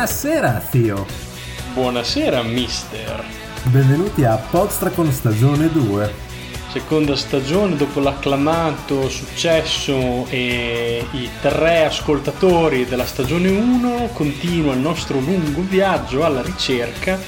[0.00, 1.06] Buonasera, Zio.
[1.74, 3.22] Buonasera, mister.
[3.64, 6.14] Benvenuti a Podstracon stagione 2.
[6.72, 15.18] Seconda stagione dopo l'acclamato successo e i tre ascoltatori della stagione 1 continua il nostro
[15.20, 17.18] lungo viaggio alla ricerca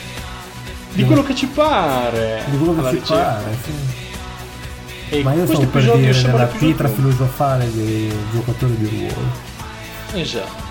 [0.95, 2.43] di quello che ci pare.
[2.49, 3.23] Di quello che ci ricerca.
[3.23, 5.15] pare, sì.
[5.15, 8.87] E Ma io questo stavo per episodio dire sembra l'episodio- pietra filosofale dei giocatori di
[8.87, 9.31] ruolo.
[10.15, 10.62] Esatto.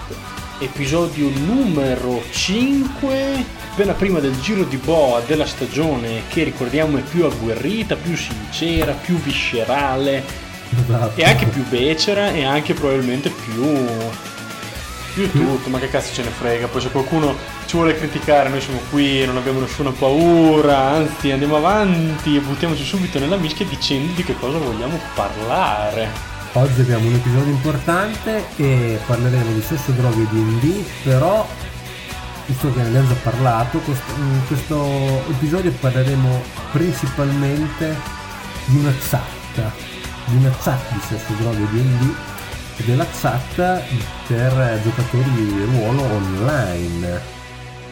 [0.61, 7.25] Episodio numero 5, appena prima del giro di boa della stagione che ricordiamo è più
[7.25, 10.23] agguerrita, più sincera, più viscerale
[10.69, 11.19] Esatto.
[11.19, 13.75] e anche più becera e anche probabilmente più
[15.16, 17.35] più tutto, ma che cazzo ce ne frega, poi se qualcuno
[17.66, 22.83] ci vuole criticare noi siamo qui, non abbiamo nessuna paura, anzi andiamo avanti e buttiamoci
[22.83, 26.31] subito nella mischia dicendo di che cosa vogliamo parlare.
[26.53, 31.47] Oggi abbiamo un episodio importante e parleremo di sesso, droghe e D&D, però
[32.45, 36.41] visto che ne abbiamo già parlato, questo- in questo episodio parleremo
[36.73, 37.95] principalmente
[38.66, 39.72] di una chat,
[40.25, 42.16] di una chat di sesso, droghe e D&D
[42.78, 43.81] e della chat
[44.28, 47.40] per giocatori di ruolo online.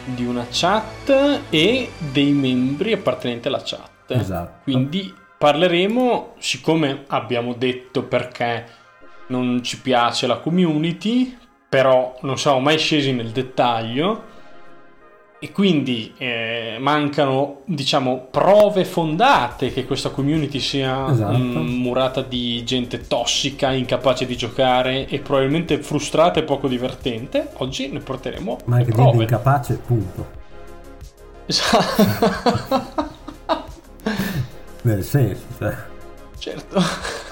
[0.02, 4.10] di una chat e dei membri appartenenti alla chat.
[4.10, 4.62] Esatto.
[4.64, 5.14] Quindi
[5.50, 8.66] parleremo, siccome abbiamo detto perché
[9.28, 11.34] non ci piace la community,
[11.66, 14.24] però non siamo mai scesi nel dettaglio
[15.38, 21.38] e quindi eh, mancano, diciamo, prove fondate che questa community sia Esatto.
[21.38, 27.52] mm, murata di gente tossica, incapace di giocare e probabilmente frustrata e poco divertente.
[27.54, 29.22] Oggi ne porteremo Ma anche prove.
[29.22, 30.26] incapace, punto.
[31.46, 32.88] Esatto.
[34.82, 35.74] Nel senso, cioè.
[36.38, 36.80] certo.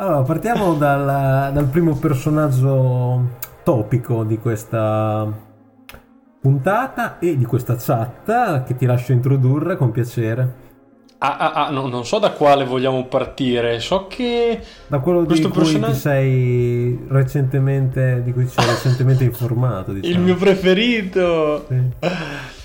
[0.00, 3.30] Allora, partiamo dal, dal primo personaggio
[3.64, 5.26] topico di questa
[6.40, 10.66] puntata e di questa chat che ti lascio introdurre con piacere.
[11.18, 13.80] Ah, ah, ah, no, non so da quale vogliamo partire.
[13.80, 19.24] So che Da quello di cui personaggio- ti sei recentemente, di cui ti sei recentemente
[19.24, 19.92] informato.
[19.92, 20.14] Diciamo.
[20.14, 21.66] il mio preferito.
[21.66, 21.82] Sì.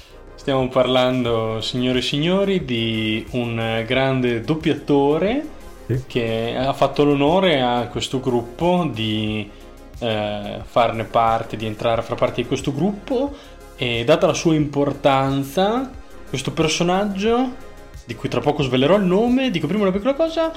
[0.44, 5.48] Stiamo parlando, signore e signori, di un grande doppiatore
[5.88, 6.04] Sì.
[6.06, 9.50] che ha fatto l'onore a questo gruppo di
[10.00, 13.34] eh, farne parte, di entrare a far parte di questo gruppo
[13.78, 15.90] e data la sua importanza,
[16.28, 17.52] questo personaggio,
[18.04, 20.52] di cui tra poco svelerò il nome, dico prima una piccola cosa,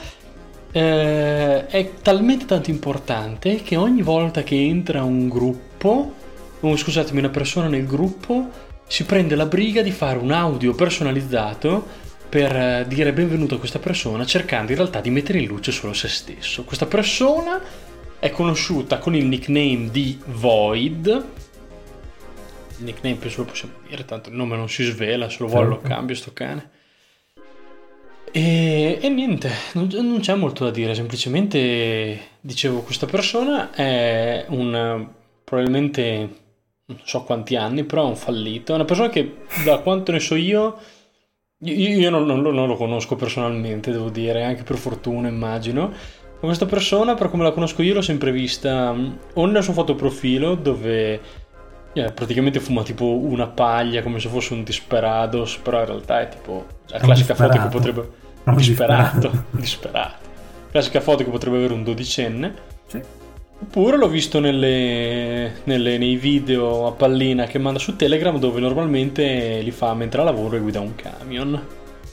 [0.73, 6.13] eh, è talmente tanto importante che ogni volta che entra un gruppo,
[6.59, 12.05] o scusatemi, una persona nel gruppo, si prende la briga di fare un audio personalizzato
[12.29, 15.93] per eh, dire benvenuto a questa persona, cercando in realtà di mettere in luce solo
[15.93, 16.65] se stesso.
[16.65, 17.61] Questa persona
[18.19, 21.07] è conosciuta con il nickname di Void.
[22.79, 25.69] Il nickname penso lo possiamo dire, tanto il nome non si svela, se lo vuole
[25.69, 25.89] lo Certo.
[25.89, 26.71] cambio sto cane.
[28.33, 35.09] E, e niente, non, non c'è molto da dire, semplicemente dicevo, questa persona è un
[35.43, 36.29] probabilmente
[36.87, 38.73] non so quanti anni, però è un fallito.
[38.73, 40.79] È una persona che, da quanto ne so io,
[41.59, 45.89] io, non, non lo, non lo conosco personalmente, devo dire, anche per fortuna, immagino.
[45.89, 49.73] Ma questa persona, per come la conosco io, l'ho sempre vista mm, o nel suo
[49.73, 51.21] fotoprofilo, dove
[51.97, 56.29] Eh, praticamente fuma tipo una paglia come se fosse un disperados, però in realtà è
[56.29, 58.11] tipo la classica foto che potrebbe...
[58.55, 59.45] Disperato, disperato.
[59.57, 60.25] disperato.
[60.71, 62.55] Classica foto che potrebbe avere un dodicenne.
[62.87, 63.01] Sì.
[63.59, 69.61] Oppure l'ho visto nelle- nelle- nei video a pallina che manda su Telegram dove normalmente
[69.63, 71.61] li fa mentre lavoro e guida un camion.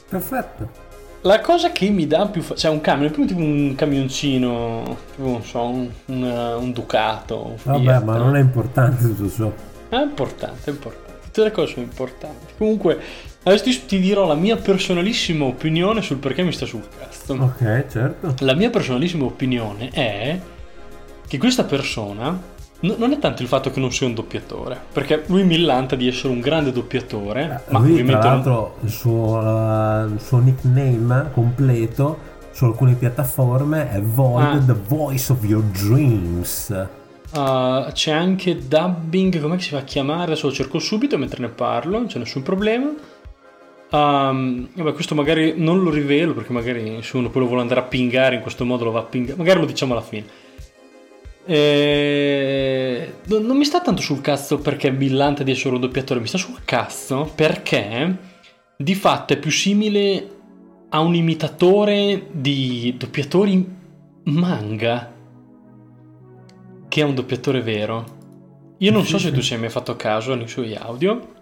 [0.08, 0.82] Perfetto.
[1.22, 2.42] La cosa che mi dà più...
[2.42, 6.72] fa- cioè un camion, è più tipo un camioncino, tipo non so, un, un- un
[6.72, 9.52] Ducato, un Vabbè, ma non è importante tutto ciò.
[9.88, 11.12] È importante, è importante.
[11.24, 12.52] Tutte le cose sono importanti.
[12.58, 12.98] Comunque,
[13.42, 17.34] adesso ti, ti dirò la mia personalissima opinione sul perché mi sta sul cazzo.
[17.34, 18.34] Ok, certo.
[18.40, 20.38] La mia personalissima opinione è
[21.34, 22.40] che questa persona
[22.80, 26.06] no- non è tanto il fatto che non sia un doppiatore, perché lui millanta di
[26.06, 30.20] essere un grande doppiatore, ma Eh, Lui, ovviamente tra non- l'altro, il suo, la- il
[30.20, 34.62] suo nickname completo su alcune piattaforme è Void, Ah.
[34.64, 36.86] the voice of your dreams.
[37.34, 40.24] Uh, c'è anche dubbing, come si fa a chiamare?
[40.24, 42.92] Adesso lo cerco subito mentre ne parlo, non c'è nessun problema.
[43.90, 47.80] Um, vabbè, questo magari non lo rivelo perché magari se uno poi lo vuole andare
[47.80, 49.36] a pingare in questo modo lo va a pingare.
[49.36, 50.24] Magari lo diciamo alla fine.
[51.46, 56.26] Eh, non mi sta tanto sul cazzo perché è brillante di essere un doppiatore, mi
[56.26, 58.16] sta sul cazzo perché
[58.76, 60.30] di fatto è più simile
[60.88, 63.68] a un imitatore di doppiatori
[64.24, 65.12] manga
[66.88, 68.22] che è un doppiatore vero.
[68.78, 71.32] Io non so se tu ci hai mai fatto caso nei suoi audio,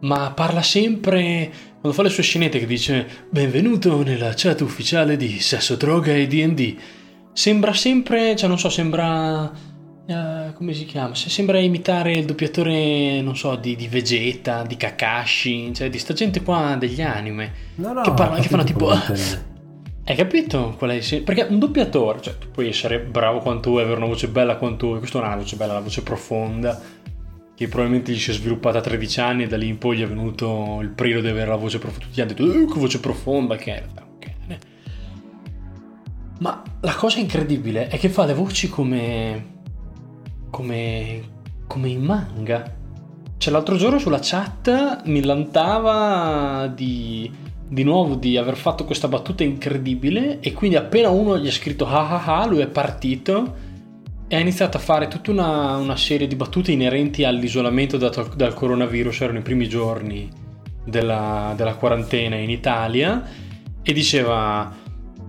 [0.00, 5.40] ma parla sempre quando fa le sue scenette che dice benvenuto nella chat ufficiale di
[5.40, 6.76] Sesso, Droga e D&D.
[7.34, 9.50] Sembra sempre, cioè non so, sembra...
[10.06, 11.14] eh, come si chiama?
[11.14, 16.14] Se- Sembra imitare il doppiatore, non so, di, di Vegeta, di Kakashi, cioè di sta
[16.14, 17.52] gente qua degli anime.
[17.76, 18.88] No, no, Che parla- ho che fanno tipo-.
[20.06, 23.70] Hai capito qual è il sen- Perché un doppiatore, cioè tu puoi essere bravo quanto
[23.70, 26.02] vuoi, avere una voce bella quanto vuoi, questo non ha una voce bella, una voce
[26.02, 26.80] profonda,
[27.56, 30.02] che probabilmente gli si è sviluppata a 13 anni e da lì in poi gli
[30.02, 32.04] è venuto il periodo di avere la voce profonda.
[32.04, 33.82] Tutti gli hanno detto, eh, che voce profonda che è.
[36.44, 39.46] Ma la cosa incredibile è che fa le voci come...
[40.50, 41.22] come...
[41.66, 42.70] come in manga.
[43.38, 47.30] Cioè l'altro giorno sulla chat mi lantava di,
[47.66, 51.86] di nuovo di aver fatto questa battuta incredibile e quindi appena uno gli ha scritto
[51.86, 53.72] ah ah ah lui è partito
[54.28, 58.52] e ha iniziato a fare tutta una, una serie di battute inerenti all'isolamento dato dal
[58.52, 60.30] coronavirus, erano i primi giorni
[60.84, 63.22] della, della quarantena in Italia
[63.82, 64.82] e diceva,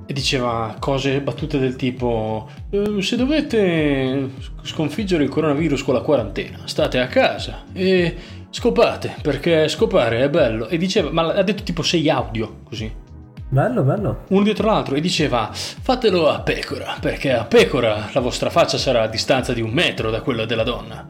[0.06, 4.30] e diceva cose, battute del tipo "Eh, se dovete
[4.62, 8.16] sconfiggere il coronavirus con la quarantena state a casa e
[8.50, 13.04] scopate perché scopare è bello e diceva, ma ha detto tipo sei audio così
[13.48, 14.24] Bello, bello.
[14.30, 19.04] uno dietro l'altro e diceva fatelo a pecora perché a pecora la vostra faccia sarà
[19.04, 21.08] a distanza di un metro da quella della donna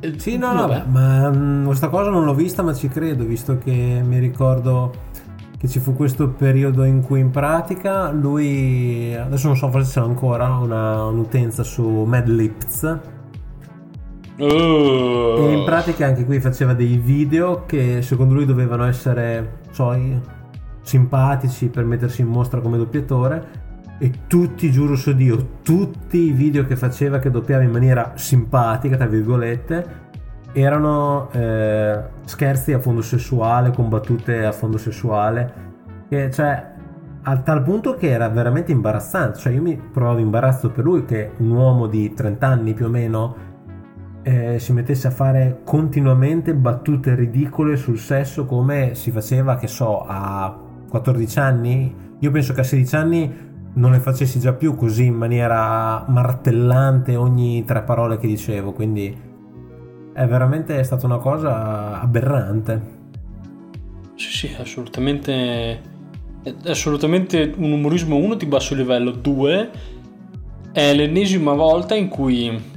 [0.00, 0.84] E- Sì, no, no, vabbè.
[0.88, 5.10] ma mm, questa cosa non l'ho vista, ma ci credo, visto che mi ricordo
[5.62, 10.04] che ci fu questo periodo in cui in pratica lui, adesso non so, forse c'è
[10.04, 12.98] ancora una, un'utenza su Madlips,
[14.38, 15.36] Oh.
[15.36, 19.96] e in pratica anche qui faceva dei video che secondo lui dovevano essere, so,
[20.82, 23.60] simpatici per mettersi in mostra come doppiatore.
[23.98, 28.96] E tutti, giuro su Dio, tutti i video che faceva che doppiava in maniera simpatica,
[28.96, 30.01] tra virgolette,
[30.52, 35.70] erano eh, scherzi a fondo sessuale, con battute a fondo sessuale.
[36.08, 36.70] Che, cioè,
[37.22, 39.38] a tal punto che era veramente imbarazzante.
[39.38, 42.88] Cioè, io mi provavo imbarazzo per lui, che un uomo di 30 anni più o
[42.88, 43.50] meno
[44.22, 50.04] eh, si mettesse a fare continuamente battute ridicole sul sesso come si faceva, che so,
[50.06, 50.56] a
[50.88, 51.94] 14 anni.
[52.18, 57.16] Io penso che a 16 anni non le facessi già più così in maniera martellante
[57.16, 59.30] ogni tre parole che dicevo, quindi
[60.12, 63.00] è veramente stata una cosa aberrante.
[64.14, 65.90] Sì, sì, assolutamente.
[66.42, 69.70] È assolutamente un umorismo, uno, di basso livello, due,
[70.72, 72.70] è l'ennesima volta in cui.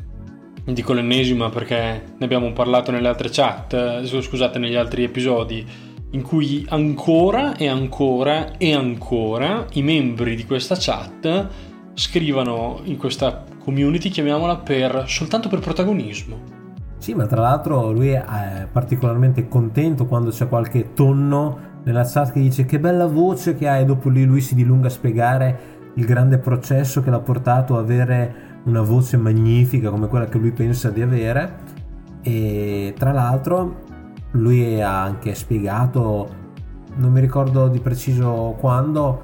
[0.66, 1.76] Dico l'ennesima perché
[2.18, 5.64] ne abbiamo parlato nelle altre chat, eh, scusate, negli altri episodi,
[6.12, 11.48] in cui ancora e ancora e ancora i membri di questa chat
[11.94, 16.65] scrivano in questa community, chiamiamola, per, soltanto per protagonismo.
[16.98, 22.40] Sì, ma tra l'altro lui è particolarmente contento quando c'è qualche tonno nella chat che
[22.40, 25.60] dice che bella voce che ha e dopo lì lui si dilunga a spiegare
[25.94, 30.52] il grande processo che l'ha portato a avere una voce magnifica come quella che lui
[30.52, 31.74] pensa di avere.
[32.22, 33.84] E tra l'altro
[34.32, 36.28] lui ha anche spiegato,
[36.96, 39.22] non mi ricordo di preciso quando,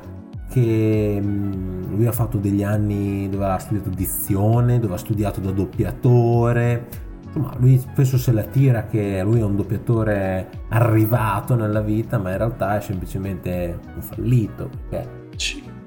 [0.49, 5.51] che mm, lui ha fatto degli anni dove ha studiato dizione, dove ha studiato da
[5.51, 12.17] doppiatore insomma, lui spesso se la tira che lui è un doppiatore arrivato nella vita,
[12.17, 15.19] ma in realtà è semplicemente un fallito, perché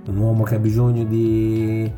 [0.06, 1.90] un uomo che ha bisogno di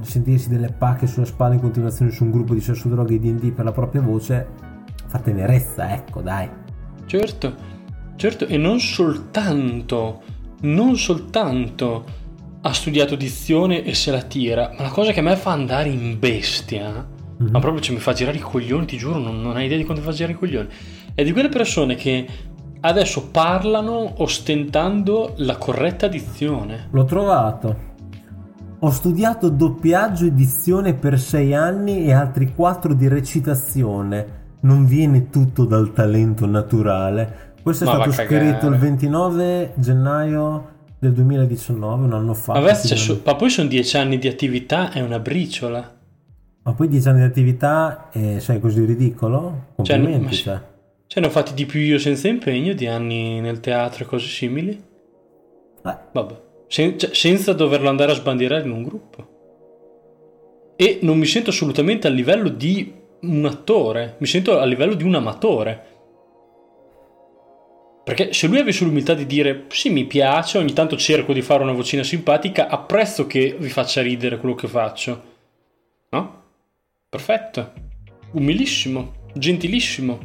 [0.00, 3.52] sentirsi delle pacche sulla spalla in continuazione su un gruppo di sesso, droghe e D&D
[3.52, 4.46] per la propria voce
[5.06, 6.48] fa tenerezza, ecco, dai.
[7.06, 7.54] Certo,
[8.16, 10.22] certo, e non soltanto,
[10.62, 12.04] non soltanto
[12.60, 15.88] ha studiato dizione e se la tira, ma la cosa che a me fa andare
[15.88, 17.06] in bestia,
[17.38, 17.50] Mhm.
[17.50, 19.84] ma proprio cioè, mi fa girare i coglioni, ti giuro, non, non hai idea di
[19.84, 20.68] quanto mi fa girare i coglioni,
[21.14, 22.26] è di quelle persone che
[22.80, 26.88] adesso parlano ostentando la corretta dizione.
[26.90, 27.94] L'ho trovato.
[28.80, 34.44] Ho studiato doppiaggio e dizione per sei anni e altri quattro di recitazione.
[34.60, 37.54] Non viene tutto dal talento naturale.
[37.62, 42.52] Questo è Ma stato scritto il 29 gennaio del 2019, un anno fa.
[42.52, 45.95] Quindi cioè, so- ma poi sono dieci anni di attività, è una briciola.
[46.66, 49.66] Ma poi dieci anni di attività e sei così ridicolo?
[49.82, 50.34] Cioè, Complimenti.
[50.34, 50.42] sì.
[50.42, 50.60] cioè.
[51.06, 54.26] Cioè, ne ho fatti di più io senza impegno, di anni nel teatro e cose
[54.26, 54.70] simili.
[55.84, 56.34] Eh, Vabbè,
[56.66, 59.34] sen- cioè, senza doverlo andare a sbandierare in un gruppo.
[60.74, 65.04] E non mi sento assolutamente a livello di un attore, mi sento a livello di
[65.04, 65.84] un amatore.
[68.02, 71.62] Perché se lui avesse l'umiltà di dire sì, mi piace, ogni tanto cerco di fare
[71.62, 75.34] una vocina simpatica, apprezzo che vi faccia ridere quello che faccio.
[77.16, 77.72] Perfetto.
[78.32, 80.18] Umilissimo, gentilissimo.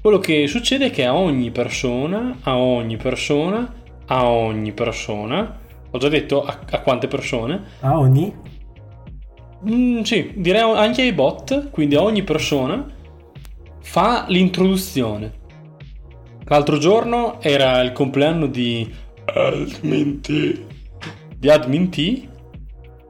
[0.00, 3.74] Quello che succede è che a ogni persona, a ogni persona,
[4.06, 5.58] a ogni persona,
[5.90, 8.32] ho già detto a, a quante persone, a ogni?
[9.68, 12.86] Mm, sì, direi anche ai bot, quindi a ogni persona
[13.80, 15.40] fa l'introduzione.
[16.44, 18.88] L'altro giorno era il compleanno di
[19.24, 20.60] Admin T,
[21.36, 22.30] di Admin T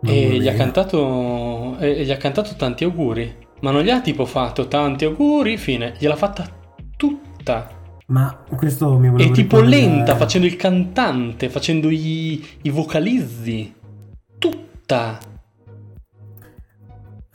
[0.05, 3.37] e gli, cantato, e gli ha cantato tanti auguri.
[3.61, 6.47] Ma non gli ha tipo fatto tanti auguri, fine, gliel'ha fatta
[6.97, 7.69] tutta.
[8.07, 13.73] Ma questo mi E volevo tipo ricollegare- lenta, facendo il cantante, facendo i, i vocalizzi.
[14.39, 15.19] Tutta.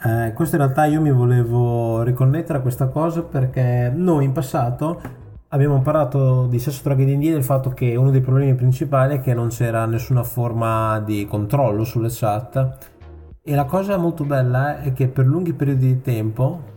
[0.04, 5.02] Eh, questo in realtà io mi volevo riconnettere a questa cosa perché noi in passato
[5.50, 9.22] abbiamo parlato di sesso droghe di Indie del fatto che uno dei problemi principali è
[9.22, 12.90] che non c'era nessuna forma di controllo sulle chat.
[13.42, 16.76] E la cosa molto bella è che per lunghi periodi di tempo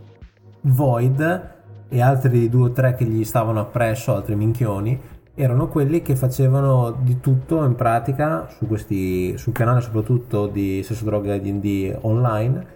[0.62, 1.50] Void
[1.88, 5.00] e altri due o tre che gli stavano appresso, altri minchioni,
[5.34, 11.04] erano quelli che facevano di tutto in pratica su questi, sul canale soprattutto di sesso
[11.04, 12.66] droga e D&D online,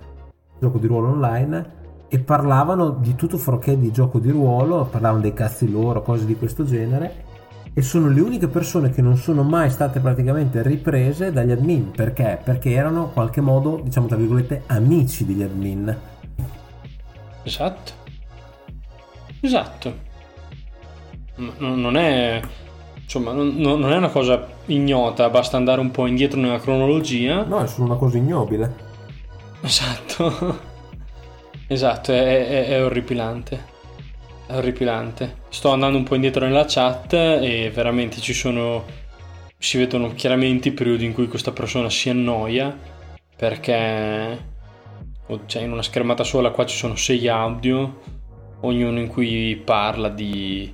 [0.58, 1.82] gioco di ruolo online
[2.14, 6.36] e parlavano di tutto fuorché di gioco di ruolo, parlavano dei cazzi loro, cose di
[6.36, 7.24] questo genere
[7.74, 12.38] e sono le uniche persone che non sono mai state praticamente riprese dagli admin perché?
[12.44, 15.98] Perché erano in qualche modo, diciamo tra virgolette, amici degli admin.
[17.42, 17.92] Esatto.
[19.40, 19.94] Esatto.
[21.58, 22.40] Non è.
[23.02, 27.42] Insomma, non è una cosa ignota, basta andare un po' indietro nella cronologia.
[27.42, 28.72] No, è solo una cosa ignobile.
[29.62, 30.70] Esatto.
[31.66, 33.72] Esatto, è, è- è orripilante.
[34.46, 35.36] È orripilante.
[35.48, 38.84] Sto andando un po' indietro nella chat e veramente ci sono.
[39.58, 42.76] Si vedono chiaramente i periodi in cui questa persona si annoia
[43.36, 44.52] perché.
[45.46, 48.00] Cioè, in una schermata sola qua ci sono sei audio,
[48.60, 50.72] ognuno in cui parla di.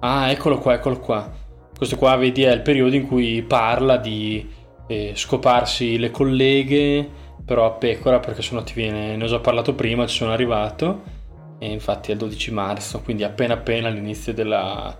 [0.00, 1.32] Ah, eccolo qua, eccolo qua.
[1.76, 4.48] Questo qua, vedi, è il periodo in cui parla di
[4.88, 7.08] eh, scoparsi le colleghe,
[7.44, 9.16] però a pecora, perché sennò ti viene.
[9.16, 11.12] Ne ho già parlato prima, ci sono arrivato.
[11.58, 14.96] E infatti è il 12 marzo, quindi appena appena all'inizio della,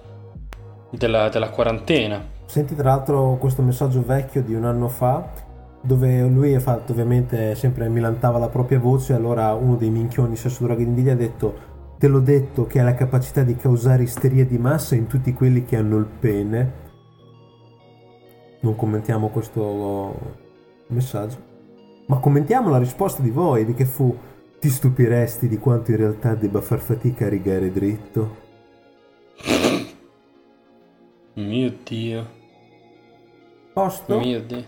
[0.90, 2.32] della, della quarantena.
[2.46, 7.54] Senti tra l'altro questo messaggio vecchio di un anno fa dove lui ha fatto ovviamente
[7.56, 12.08] sempre milantava la propria voce allora uno dei minchioni sesso di gli ha detto te
[12.08, 15.76] l'ho detto che ha la capacità di causare isteria di massa in tutti quelli che
[15.76, 16.72] hanno il pene
[18.60, 20.14] non commentiamo questo
[20.86, 21.53] messaggio
[22.06, 24.16] ma commentiamo la risposta di voi di che fu
[24.58, 28.42] ti stupiresti di quanto in realtà debba far fatica a rigare dritto
[31.34, 32.30] Mio Dio,
[33.72, 34.64] posto mio Dio.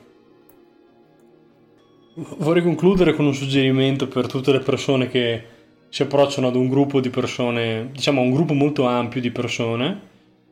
[2.38, 5.44] Vorrei concludere con un suggerimento per tutte le persone che
[5.88, 10.00] si approcciano ad un gruppo di persone, diciamo un gruppo molto ampio di persone,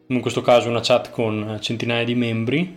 [0.06, 2.76] in questo caso una chat con centinaia di membri.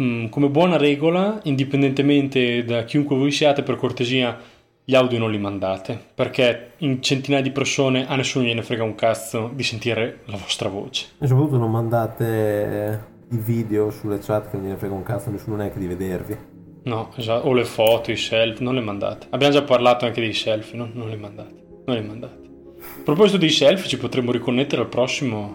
[0.00, 4.38] Mm, Come buona regola, indipendentemente da chiunque voi siate, per cortesia,
[4.84, 8.94] gli audio non li mandate, perché in centinaia di persone a nessuno gliene frega un
[8.94, 11.08] cazzo di sentire la vostra voce.
[11.18, 12.98] E soprattutto non mandate eh,
[13.34, 16.36] i video sulle chat che non gliene frega un cazzo, nessuno neanche di vedervi.
[16.84, 17.48] No, esatto.
[17.48, 19.26] O le foto, i selfie, non le mandate.
[19.30, 20.88] Abbiamo già parlato anche dei selfie, no?
[20.92, 21.54] non le mandate.
[21.86, 22.46] Non le mandate.
[22.80, 25.54] A proposito dei selfie, ci potremmo riconnettere al prossimo,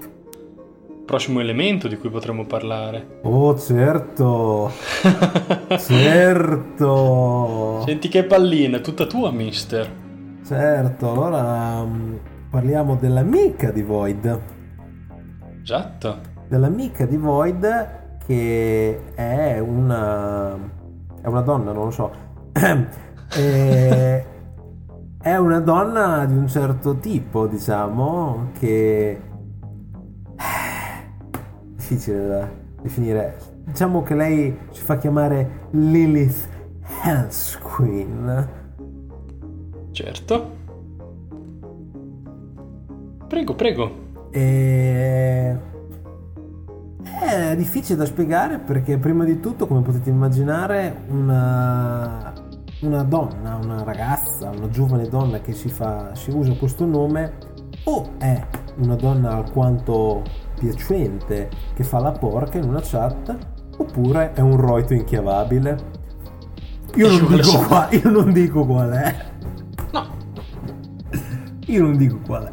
[1.06, 3.20] prossimo elemento di cui potremmo parlare.
[3.24, 4.72] Oh, certo.
[5.78, 7.82] certo.
[7.86, 10.02] Senti che pallina, è tutta tua, mister.
[10.46, 12.16] Certo, allora mm,
[12.50, 14.40] parliamo dell'amica di Void.
[15.62, 16.32] Esatto.
[16.48, 20.56] Dell'amica di Void che è una...
[21.22, 22.12] è una donna, non lo so.
[25.24, 29.22] È una donna di un certo tipo, diciamo, che...
[31.94, 32.50] difficile da
[32.82, 33.38] definire.
[33.66, 36.50] Diciamo che lei si fa chiamare Lilith
[37.04, 38.50] Hell's Queen.
[39.92, 40.52] Certo.
[43.28, 43.92] Prego, prego.
[44.32, 45.72] E...
[47.20, 52.34] È difficile da spiegare perché prima di tutto, come potete immaginare, una,
[52.82, 57.52] una donna, una ragazza, una giovane donna che si, fa, si usa questo nome
[57.86, 58.46] o è
[58.78, 60.24] una donna alquanto
[60.64, 63.36] piacente che fa la porca in una chat
[63.78, 66.02] oppure è un roito inchiavabile.
[66.96, 69.16] Io non, dico qua, io non dico qual è.
[69.92, 70.08] No,
[71.66, 72.52] Io non dico qual è.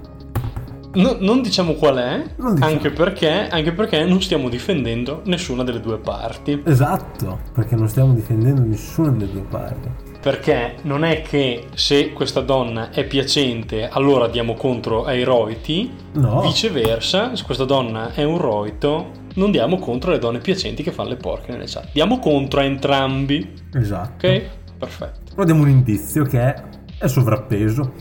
[0.95, 2.57] no- non diciamo qual è, diciamo.
[2.65, 6.63] anche, perché, anche perché non stiamo difendendo nessuna delle due parti.
[6.65, 9.89] Esatto, perché non stiamo difendendo nessuna delle due parti.
[10.21, 16.41] Perché non è che se questa donna è piacente, allora diamo contro ai roiti, No.
[16.43, 21.09] viceversa, se questa donna è un roito, non diamo contro le donne piacenti che fanno
[21.11, 21.89] le porche nelle chat.
[21.93, 24.27] Diamo contro a entrambi, Esatto.
[24.27, 24.43] ok?
[24.79, 25.21] Perfetto.
[25.31, 26.63] Però diamo un indizio che è,
[26.99, 27.93] è sovrappeso.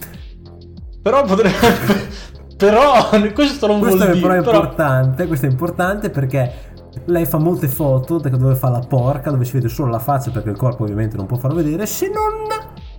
[1.01, 1.55] Però potrebbe...
[2.57, 4.27] però questo non Questo vuol è dire...
[4.27, 6.68] però però- importante, questo è importante perché
[7.05, 10.49] lei fa molte foto dove fa la porca, dove si vede solo la faccia perché
[10.49, 12.47] il corpo ovviamente non può farlo vedere, se non...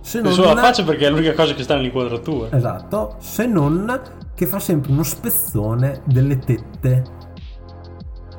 [0.01, 2.55] Se non Solo la faccia perché è l'unica cosa che sta nell'inquadratura.
[2.55, 4.01] Esatto, se non
[4.33, 7.03] che fa sempre uno spezzone delle tette,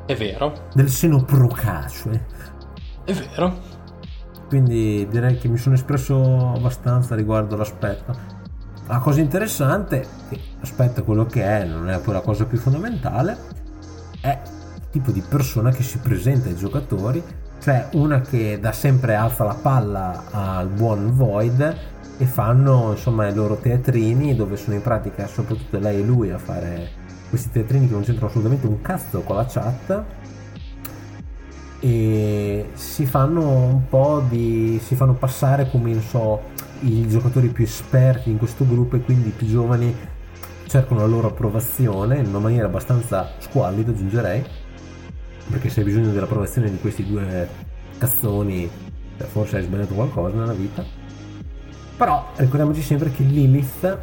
[0.07, 2.27] È vero, del seno procacue.
[3.05, 3.71] è vero.
[4.49, 8.15] Quindi direi che mi sono espresso abbastanza riguardo l'aspetto.
[8.89, 12.59] La cosa interessante, che l'aspetto è quello che è, non è poi la cosa più
[12.59, 13.39] fondamentale,
[14.21, 14.39] è
[14.93, 17.21] tipo di persona che si presenta ai giocatori,
[17.61, 21.77] cioè una che da sempre alza la palla al buon Void
[22.19, 26.39] e fanno insomma i loro teatrini dove sono in pratica soprattutto lei e lui a
[26.39, 26.91] fare
[27.31, 30.05] questi teatrini che non c'entrano assolutamente un cazzo con la chat.
[31.81, 36.43] E si fanno un po' di si fanno passare come non so
[36.81, 39.97] i giocatori più esperti in questo gruppo e quindi i più giovani
[40.67, 44.45] cercano la loro approvazione in una maniera abbastanza squallida aggiungerei
[45.51, 47.49] perché se hai bisogno dell'approvazione di questi due
[47.99, 48.69] cazzoni
[49.19, 50.85] cioè, forse hai sbagliato qualcosa nella vita
[51.97, 53.99] però ricordiamoci sempre che Lilith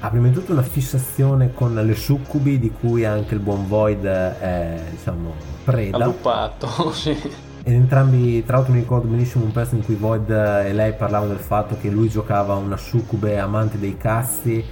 [0.00, 4.04] ha prima di tutto una fissazione con le succubi di cui anche il buon Void
[4.04, 5.34] è diciamo
[5.64, 7.10] preda Allupato, sì.
[7.10, 11.32] ed entrambi, tra l'altro mi ricordo benissimo un pezzo in cui Void e lei parlavano
[11.32, 14.64] del fatto che lui giocava una succube amante dei cazzi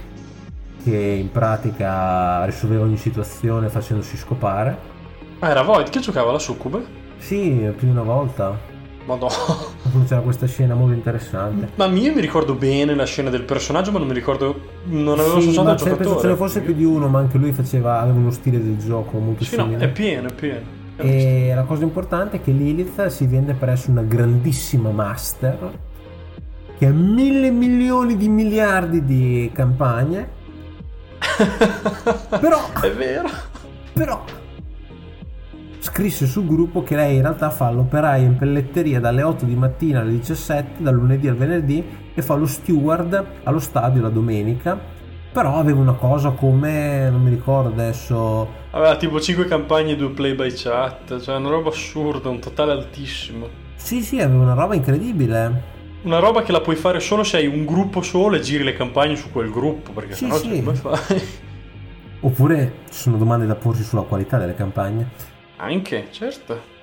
[0.83, 4.93] che in pratica risolveva ogni situazione facendosi scopare.
[5.39, 6.83] Ah, era Void che giocava la succube?
[7.17, 8.57] Sì, più di una volta.
[9.05, 9.33] Madonna.
[10.07, 11.69] C'era questa scena molto interessante.
[11.75, 14.59] Ma io mi ricordo bene la scena del personaggio, ma non mi ricordo.
[14.85, 16.21] Non avevo Sì, associato ma al ce- penso giocatore.
[16.21, 19.17] ce ne fosse più di uno, ma anche lui faceva, aveva uno stile del gioco
[19.19, 19.85] molto Sì, no, simile.
[19.85, 20.73] è pieno, è pieno.
[20.97, 25.77] E la cosa importante è che Lilith si vende per essere una grandissima master
[26.77, 30.29] che ha mille milioni di miliardi di campagne.
[32.39, 33.29] Però, È vero.
[33.93, 34.23] però,
[35.85, 39.99] scrisse sul gruppo che lei in realtà fa l'operaia in pelletteria dalle 8 di mattina
[40.01, 44.93] alle 17, dal lunedì al venerdì, e fa lo steward allo stadio la domenica.
[45.31, 50.09] Però aveva una cosa come, non mi ricordo adesso, Aveva tipo 5 campagne e 2
[50.09, 51.19] play by chat.
[51.21, 53.47] Cioè, una roba assurda, un totale altissimo.
[53.75, 55.73] Sì, sì, aveva una roba incredibile.
[56.01, 58.73] Una roba che la puoi fare solo se hai un gruppo solo e giri le
[58.73, 59.91] campagne su quel gruppo.
[59.91, 60.63] Perché Sì, sennò sì.
[60.63, 61.21] come fai?
[62.21, 65.33] Oppure ci sono domande da porsi sulla qualità delle campagne.
[65.57, 66.73] Anche, certo.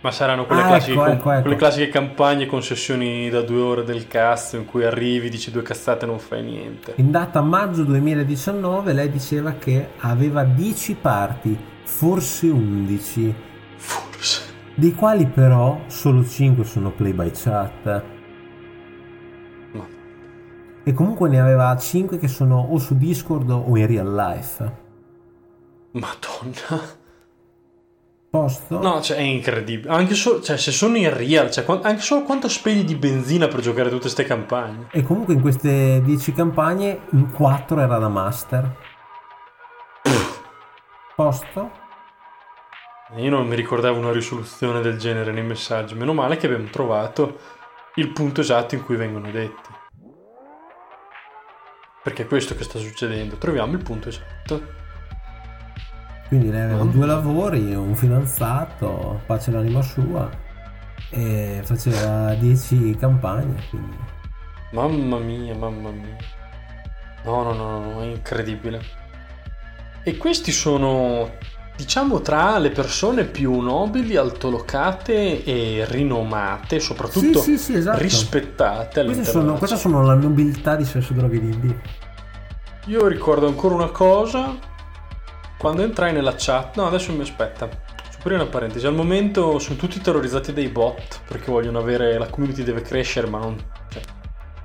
[0.00, 1.40] Ma saranno quelle, Ah, classiche, ecco, ecco, ecco.
[1.42, 5.62] quelle classiche campagne con sessioni da due ore del cazzo in cui arrivi, dici due
[5.62, 6.92] cazzate e non fai niente.
[6.96, 13.34] In data maggio 2019 lei diceva che aveva 10 parti, forse 11,
[13.76, 14.42] Forse.
[14.76, 18.02] dei quali però solo 5 sono play by chat.
[19.72, 19.86] Ma-
[20.84, 24.84] E comunque ne aveva 5 che sono o su Discord o in real life.
[25.96, 27.04] Madonna.
[28.28, 28.78] Posto?
[28.80, 29.92] No, cioè è incredibile.
[29.92, 33.48] Anche solo, cioè, se sono in real, cioè, quan- anche solo quanto spegni di benzina
[33.48, 34.88] per giocare tutte queste campagne.
[34.92, 38.76] E comunque in queste 10 campagne, in 4 era da master.
[41.14, 41.84] Posto?
[43.16, 45.94] Io non mi ricordavo una risoluzione del genere nei messaggi.
[45.94, 47.38] Meno male che abbiamo trovato
[47.94, 49.70] il punto esatto in cui vengono detti.
[52.02, 53.36] Perché è questo che sta succedendo.
[53.36, 54.75] Troviamo il punto esatto.
[56.28, 56.90] Quindi lei aveva Mm.
[56.90, 60.28] due lavori, un fidanzato, pace l'anima sua,
[61.10, 63.54] e faceva 10 campagne.
[63.70, 63.96] Quindi...
[64.72, 66.16] Mamma mia, mamma mia.
[67.24, 68.80] No, no, no, no, è incredibile.
[70.02, 71.30] E questi sono,
[71.76, 77.98] diciamo, tra le persone più nobili, altolocate e rinomate, soprattutto Sì, sì, sì, esatto.
[78.02, 79.74] rispettate Queste sono, chat.
[79.74, 81.74] sono la nobiltà di sesso droghe di D&D.
[82.86, 84.74] Io ricordo ancora una cosa.
[85.66, 87.68] Quando entrai nella chat, no, adesso mi aspetta.
[88.16, 88.86] Aprire una parentesi.
[88.86, 92.16] Al momento sono tutti terrorizzati dai bot perché vogliono avere.
[92.18, 93.60] La community deve crescere, ma non.
[93.90, 94.00] cioè,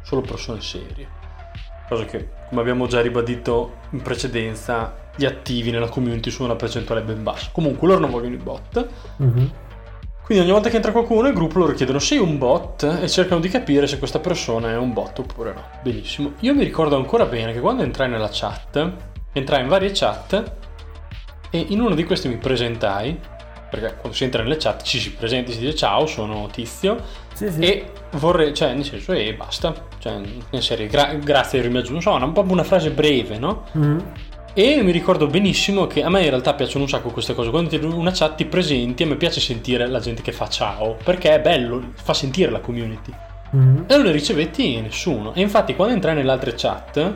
[0.03, 1.07] solo persone serie.
[1.89, 7.01] Cosa che, come abbiamo già ribadito in precedenza, gli attivi nella community sono una percentuale
[7.01, 7.49] ben bassa.
[7.51, 8.87] Comunque loro non vogliono i bot.
[9.17, 9.51] Mhm.
[10.23, 13.41] Quindi ogni volta che entra qualcuno nel gruppo loro chiedono sei un bot e cercano
[13.41, 15.63] di capire se questa persona è un bot oppure no.
[15.81, 16.33] Benissimo.
[16.41, 18.91] Io mi ricordo ancora bene che quando entrai nella chat,
[19.33, 20.59] entrai in varie chat
[21.51, 23.19] e in una di queste mi presentai,
[23.69, 26.97] perché quando si entra nelle chat ci si presenta, si dice ciao, sono Tizio
[27.33, 27.59] Sì, sì.
[27.61, 31.79] e vorrei, cioè nel senso e basta, cioè in serie gra- grazie per il mio
[31.81, 33.65] aggiunto, insomma una, proprio una frase breve, no?
[33.73, 34.03] Mhm.
[34.53, 37.49] E mi ricordo benissimo che a me in realtà piacciono un sacco queste cose.
[37.49, 40.49] Quando ti in una chat ti presenti, a me piace sentire la gente che fa
[40.49, 43.13] ciao, perché è bello, fa sentire la community.
[43.51, 43.85] Mhm.
[43.87, 45.33] E non ne ricevetti nessuno.
[45.33, 47.15] E infatti quando entrai nelle altre chat,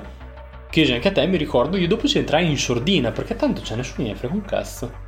[0.70, 3.76] chiesi anche a te, mi ricordo, io dopo ci entrai in sordina, perché tanto c'è
[3.76, 5.04] nessuno ne frega un cazzo.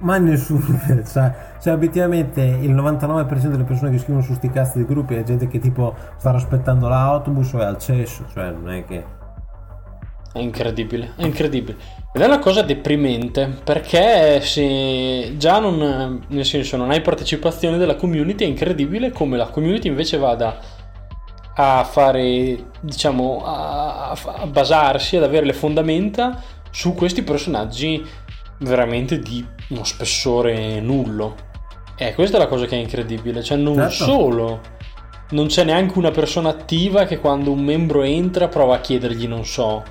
[0.00, 0.78] Ma nessuno,
[1.10, 5.24] cioè, cioè obiettivamente il 99% delle persone che scrivono su sti cazzo di gruppi è
[5.24, 9.16] gente che tipo sta aspettando l'autobus o è al cesso, cioè non è che...
[10.30, 11.76] È incredibile, è incredibile.
[12.12, 17.96] Ed è una cosa deprimente perché se già non, nel senso, non hai partecipazione della
[17.96, 20.58] community, è incredibile come la community invece vada
[21.60, 26.40] a fare, diciamo, a, a basarsi, ad avere le fondamenta
[26.70, 28.06] su questi personaggi
[28.58, 31.34] veramente di uno spessore nullo.
[31.96, 33.92] E questa è la cosa che è incredibile, cioè non Certo.
[34.04, 34.60] solo
[35.30, 39.44] non c'è neanche una persona attiva che quando un membro entra prova a chiedergli, non
[39.44, 39.82] so,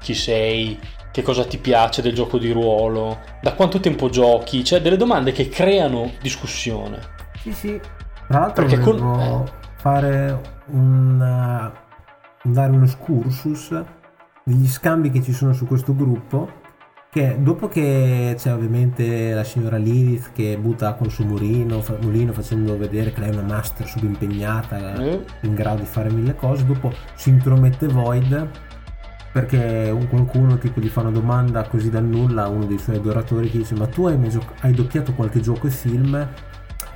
[0.00, 0.78] chi sei,
[1.10, 5.32] che cosa ti piace del gioco di ruolo, da quanto tempo giochi, cioè delle domande
[5.32, 6.98] che creano discussione.
[7.40, 7.80] Sì, sì.
[8.28, 9.66] Tra l'altro Perché con- volevo eh.
[9.78, 11.70] Fare un...
[12.42, 13.80] dare uno excursus
[14.44, 16.66] degli scambi che ci sono su questo gruppo
[17.10, 22.32] che dopo che c'è ovviamente la signora Lilith che butta acqua sul mulino, fa- mulino
[22.32, 25.24] facendo vedere che lei è una master subimpegnata Eh?
[25.42, 28.48] in grado di fare mille cose, dopo si intromette Void
[29.32, 32.96] perché un- qualcuno tipo gli fa una domanda così dal nulla a uno dei suoi
[32.96, 36.28] adoratori che dice ma tu hai, mai gioc- hai doppiato qualche gioco e film?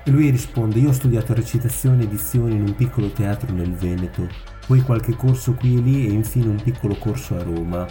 [0.04, 4.28] E lui risponde io ho studiato recitazione e edizione in un piccolo teatro nel Veneto,
[4.66, 7.86] poi qualche corso qui e lì e infine un piccolo corso a Roma.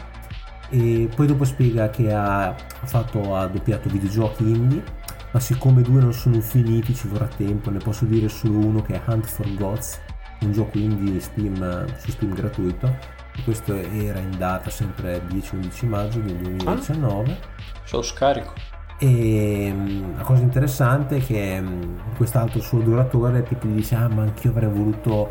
[0.70, 4.84] E poi dopo spiega che ha, fatto, ha doppiato videogiochi indie,
[5.32, 8.96] ma siccome due non sono finiti ci vorrà tempo, ne posso dire solo uno che
[8.96, 10.02] è Hunt for Gods,
[10.42, 12.88] un gioco indie Steam, su Steam gratuito.
[13.34, 17.38] E questo era in data sempre 10-11 maggio del 2019.
[17.86, 18.54] Se lo scarico.
[19.04, 24.08] E mm, la cosa interessante è che mm, quest'altro suo adoratore tipo gli dice ah
[24.08, 25.28] ma anch'io avrei voluto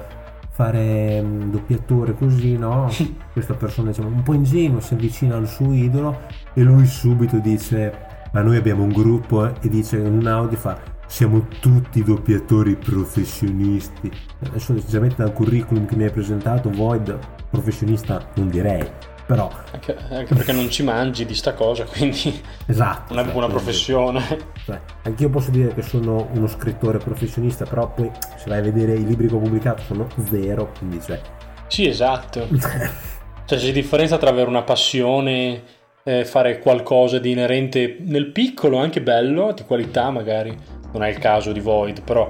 [0.51, 2.91] fare mm, doppiatore così no?
[3.33, 7.95] Questa persona diciamo un po' ingenuo si avvicina al suo idolo e lui subito dice
[8.33, 12.75] ma noi abbiamo un gruppo eh", e dice in un audio fa siamo tutti doppiatori
[12.75, 14.11] professionisti.
[14.47, 17.17] Adesso sinceramente dal curriculum che mi hai presentato Void
[17.51, 18.85] professionista non direi
[19.31, 23.37] però Anche, anche perché non ci mangi di sta cosa, quindi esatto non è proprio
[23.37, 24.39] una cioè, professione.
[24.65, 28.95] Cioè, anch'io posso dire che sono uno scrittore professionista, però poi se vai a vedere
[28.95, 31.21] i libri che ho pubblicato sono zero, quindi cioè...
[31.69, 32.49] Sì, esatto.
[33.51, 35.63] Cioè c'è differenza tra avere una passione,
[36.05, 40.57] eh, fare qualcosa di inerente nel piccolo, anche bello, di qualità magari,
[40.93, 42.29] non è il caso di Void, però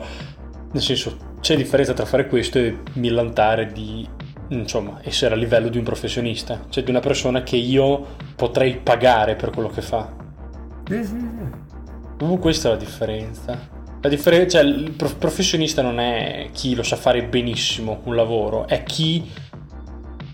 [0.72, 4.08] nel senso c'è differenza tra fare questo e millantare di,
[4.50, 9.36] insomma, essere a livello di un professionista, cioè di una persona che io potrei pagare
[9.36, 10.12] per quello che fa.
[10.86, 11.68] Sì, sì, sì.
[12.16, 13.58] Proprio questa è la differenza.
[14.02, 18.66] La differenza, cioè, il prof- professionista non è chi lo sa fare benissimo un lavoro,
[18.66, 19.30] è chi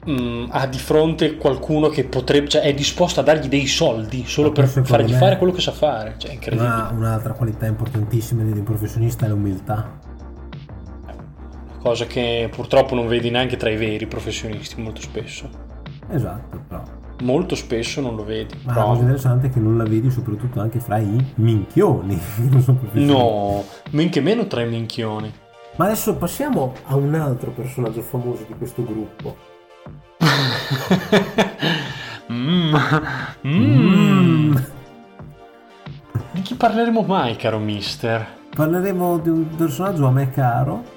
[0.09, 4.52] mm, ha di fronte qualcuno che potrebbe, cioè è disposto a dargli dei soldi solo
[4.52, 6.14] per fargli me- fare quello che sa fare.
[6.16, 6.68] Cioè, è incredibile.
[6.68, 10.06] Una- un'altra qualità importantissima di un professionista è l'umiltà.
[11.87, 15.49] Cosa che purtroppo non vedi neanche tra i veri professionisti molto spesso.
[16.11, 16.83] Esatto, però.
[17.22, 18.57] Molto spesso non lo vedi.
[18.64, 22.20] Ma la però- cosa interessante è che non la vedi soprattutto anche fra i minchioni.
[22.51, 23.05] non professionisti.
[23.05, 25.33] No, men che meno tra i minchioni.
[25.77, 29.37] Ma adesso passiamo a un altro personaggio famoso di questo gruppo.
[32.29, 32.75] Mm.
[33.46, 33.46] Mm.
[33.46, 34.57] Mm.
[36.33, 38.27] Di chi parleremo mai, caro mister?
[38.51, 40.94] Parleremo di un personaggio a me caro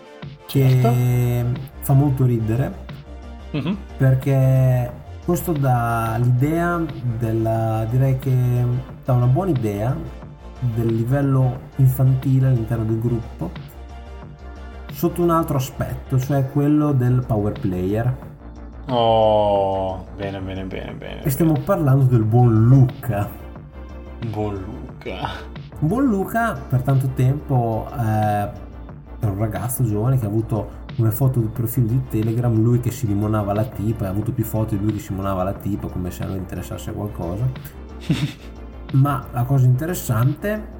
[0.49, 1.59] che Certo.
[1.81, 2.73] fa molto ridere
[3.51, 3.77] Mhm.
[3.97, 4.91] perché
[5.23, 6.81] questo dà l'idea
[7.19, 8.33] della direi che
[9.05, 9.95] dà una buona idea
[10.75, 13.51] del livello infantile all'interno del gruppo
[14.91, 18.27] sotto un altro aspetto cioè quello del power player
[18.91, 21.21] Oh, bene, bene, bene, bene.
[21.23, 23.29] e stiamo parlando del buon Luca
[24.31, 25.27] Buon Luca.
[25.79, 28.49] buon Luca per tanto tempo eh,
[29.19, 32.91] era un ragazzo giovane che ha avuto come foto del profilo di Telegram lui che
[32.91, 35.53] si limonava la tipa e ha avuto più foto di lui che si limonava la
[35.53, 37.45] tipa come se non interessasse qualcosa.
[38.93, 40.77] Ma la cosa interessante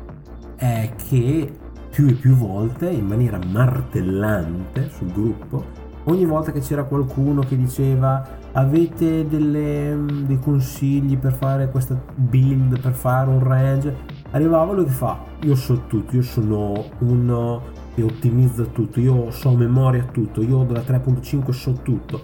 [0.55, 1.53] è che
[1.89, 7.57] più e più volte in maniera martellante sul gruppo ogni volta che c'era qualcuno che
[7.57, 13.95] diceva avete delle- dei consigli per fare questa build per fare un range
[14.31, 17.61] arrivava lui che fa io so tutto io sono uno
[17.95, 22.21] che ottimizza tutto io so memoria tutto io della 3.5 so tutto.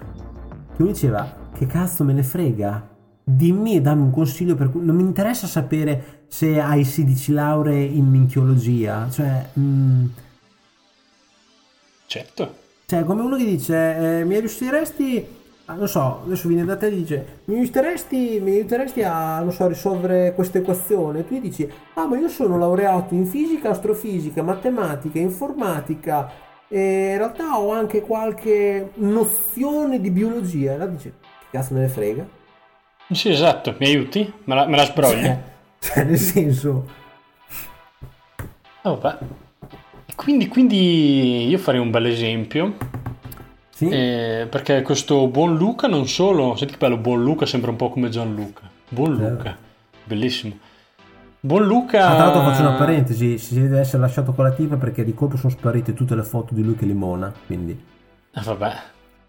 [0.76, 2.90] Che mi diceva che cazzo me ne frega?
[3.24, 7.84] Dimmi e dammi un consiglio per cui non mi interessa sapere se hai 16 lauree
[7.84, 10.06] in minchiologia cioè mm,
[12.08, 12.56] Certo.
[12.86, 15.28] cioè, come uno che dice, eh, mi aiuteresti,
[15.66, 19.52] ah, non so, adesso viene da te e dice, mi aiuteresti, mi aiuteresti a, non
[19.52, 21.20] so, risolvere questa equazione?
[21.20, 26.32] E tu gli dici, ah, ma io sono laureato in fisica, astrofisica, matematica, informatica,
[26.68, 30.72] e in realtà ho anche qualche nozione di biologia.
[30.72, 32.28] E allora dice, che cazzo me ne frega?
[33.12, 33.76] Sì, esatto.
[33.80, 34.34] Mi aiuti?
[34.46, 35.22] Me la, me la sbrogli?
[35.22, 35.40] Cioè,
[35.80, 37.04] cioè, nel senso,
[38.86, 39.18] Oh, vabbè.
[40.16, 42.76] Quindi, quindi io farei un bel esempio.
[43.76, 47.76] Sì, eh, perché questo buon Luca non solo, senti che bello, buon Luca sembra un
[47.76, 48.62] po' come Gianluca.
[48.88, 49.16] Buon.
[49.18, 49.58] Luca,
[50.06, 50.58] bellissimo.
[51.42, 52.08] Buon Luca.
[52.08, 55.14] Ah, tra l'altro faccio una parentesi, si deve essere lasciato con la tipa perché di
[55.14, 57.78] colpo sono sparite tutte le foto di lui che limona, quindi...
[58.32, 58.74] Ah, vabbè.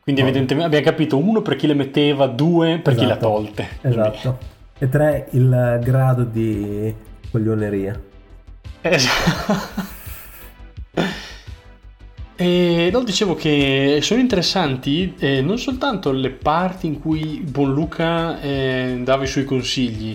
[0.03, 0.29] Quindi No.
[0.29, 3.27] evidentemente abbiamo capito uno per chi le metteva, due per chi le ha Esatto.
[3.33, 3.69] tolte.
[3.81, 4.39] Quindi- Esatto.
[4.79, 6.95] E tre il grado di
[7.33, 8.01] coglioneria.
[8.83, 9.95] Esatto.
[12.39, 18.39] E no, dicevo che sono interessanti eh, non soltanto le parti in cui Buon Luca
[18.41, 20.15] eh, dava i suoi consigli,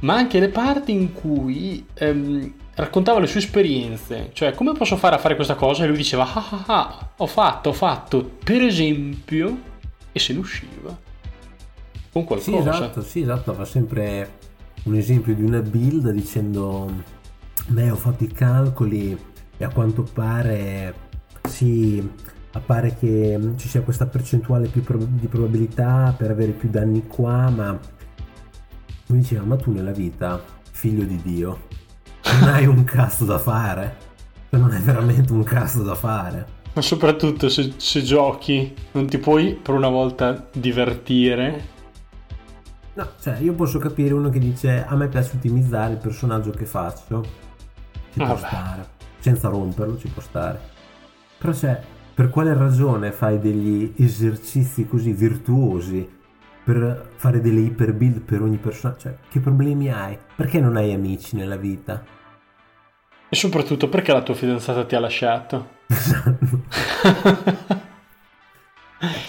[0.00, 4.30] ma anche le parti in cui ehm, raccontava le sue esperienze.
[4.32, 5.82] Cioè, come posso fare a fare questa cosa?
[5.82, 9.58] E lui diceva, ah ah ah, ho fatto, ho fatto, per esempio,
[10.12, 10.96] e se ne usciva.
[12.12, 12.50] Con qualcosa.
[12.50, 14.44] Sì, esatto, sì, esatto, fa sempre
[14.84, 16.88] un esempio di una build dicendo
[17.66, 19.18] beh ho fatto i calcoli
[19.56, 20.94] e a quanto pare
[21.46, 22.10] sì,
[22.52, 27.50] appare che ci sia questa percentuale più prob- di probabilità per avere più danni qua,
[27.50, 27.78] ma
[29.08, 31.60] mi diceva ma tu nella vita, figlio di Dio,
[32.40, 33.96] non hai un cazzo da fare?
[34.50, 36.54] Cioè, non hai veramente un cazzo da fare.
[36.72, 41.74] Ma soprattutto se, se giochi non ti puoi per una volta divertire.
[42.94, 46.64] No, cioè io posso capire uno che dice a me piace ottimizzare il personaggio che
[46.64, 47.22] faccio,
[48.12, 48.46] ci può Vabbè.
[48.46, 50.74] stare, senza romperlo ci può stare.
[51.38, 51.80] Però cioè,
[52.14, 56.08] per quale ragione fai degli esercizi così virtuosi
[56.64, 59.00] per fare delle iper build per ogni personaggio?
[59.00, 60.18] Cioè, che problemi hai?
[60.34, 62.02] Perché non hai amici nella vita?
[63.28, 65.68] E soprattutto perché la tua fidanzata ti ha lasciato.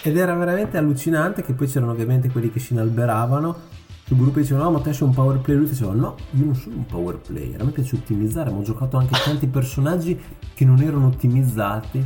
[0.01, 3.76] Ed era veramente allucinante che poi c'erano ovviamente quelli che si inalberavano
[4.07, 5.61] sul gruppo e dicevano no ma te sei un power player.
[5.61, 7.59] Lui diceva no io non sono un power player.
[7.61, 10.17] A me piace ottimizzare ma ho giocato anche tanti personaggi
[10.53, 12.05] che non erano ottimizzati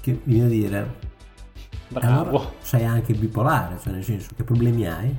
[0.00, 0.94] che mi viene a dire
[1.88, 2.28] Bravo.
[2.28, 5.14] allora sei anche bipolare cioè nel senso che problemi hai?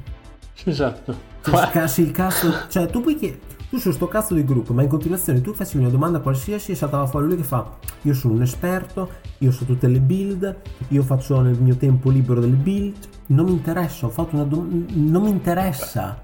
[0.63, 1.34] Esatto.
[1.41, 4.84] Cioè, scassi il cazzo cioè tu puoi chiedere tu su sto cazzo di gruppo ma
[4.84, 8.34] in continuazione tu facevi una domanda qualsiasi e saltava fuori lui che fa io sono
[8.36, 10.55] un esperto io so tutte le build
[10.89, 14.93] io faccio nel mio tempo libero delle build non mi interessa ho fatto una domanda
[14.93, 16.23] non mi interessa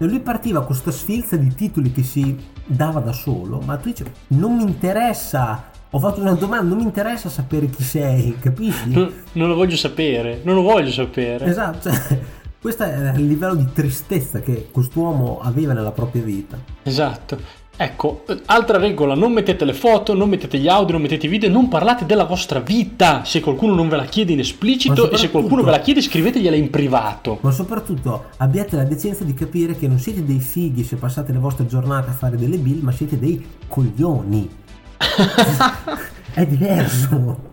[0.00, 3.88] e lui partiva con questa sfilza di titoli che si dava da solo ma tu
[3.88, 8.90] dici non mi interessa Ho fatto una domanda, non mi interessa sapere chi sei, capisci?
[8.90, 11.46] Non, non lo voglio sapere, non lo voglio sapere.
[11.46, 12.20] Esatto, cioè,
[12.60, 16.58] questo è il livello di tristezza che quest'uomo aveva nella propria vita.
[16.82, 17.38] Esatto.
[17.80, 21.28] Ecco, eh, altra regola, non mettete le foto, non mettete gli audio, non mettete i
[21.28, 25.16] video, non parlate della vostra vita se qualcuno non ve la chiede in esplicito e
[25.16, 27.38] se qualcuno ve la chiede scrivetegliela in privato.
[27.40, 31.38] Ma soprattutto abbiate la decenza di capire che non siete dei fighi se passate le
[31.38, 34.50] vostre giornate a fare delle bill, ma siete dei coglioni.
[36.34, 37.46] è diverso.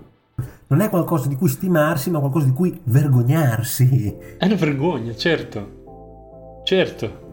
[0.68, 4.16] Non è qualcosa di cui stimarsi, ma qualcosa di cui vergognarsi.
[4.40, 6.64] È una vergogna, certo.
[6.64, 7.24] Certo.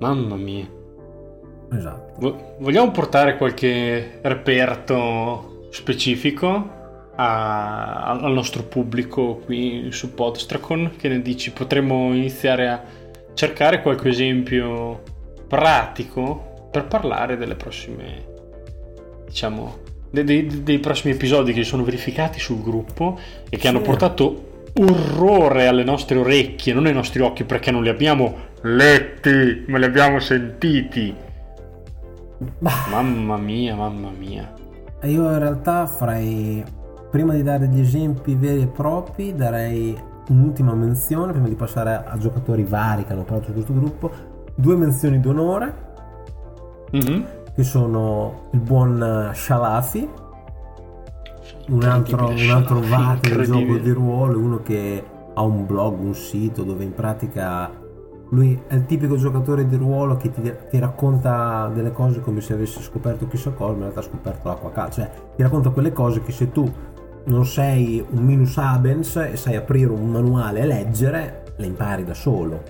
[0.00, 0.76] Mamma mia.
[1.72, 2.12] Esatto.
[2.18, 6.74] Vo- Vogliamo portare qualche reperto specifico
[7.16, 10.92] a- al nostro pubblico qui su Podstracon?
[10.96, 11.50] Che ne dici?
[11.52, 12.82] Potremmo iniziare a
[13.34, 15.02] cercare qualche esempio
[15.48, 18.24] pratico per parlare delle prossime,
[19.26, 19.78] diciamo,
[20.10, 23.66] de- dei, dei prossimi episodi che si sono verificati sul gruppo e che Sì.
[23.68, 29.64] hanno portato orrore alle nostre orecchie, non ai nostri occhi, perché non li abbiamo letti,
[29.68, 31.14] ma li abbiamo sentiti.
[32.58, 34.52] Bah, Mamma mia, mamma mia.
[35.02, 36.62] io in realtà farei,
[37.10, 39.96] prima di dare degli esempi veri e propri, darei
[40.28, 44.10] un'ultima menzione, prima di passare a, giocatori vari che hanno parlato su questo gruppo,
[44.54, 45.84] due menzioni d'onore,
[46.92, 47.24] Mhm.
[47.54, 50.08] che sono il buon Shalafi,
[51.68, 55.02] un altro, un altro vate del gioco di ruolo, uno che
[55.34, 57.70] ha un blog, un sito dove in pratica
[58.30, 62.54] lui è il tipico giocatore di ruolo che ti, ti racconta delle cose come se
[62.54, 65.92] avesse scoperto chissà cosa, ma in realtà ha scoperto l'acqua calda, cioè ti racconta quelle
[65.92, 66.70] cose che se tu
[67.26, 72.14] non sei un minus abens e sai aprire un manuale e leggere, le impari da
[72.14, 72.62] solo.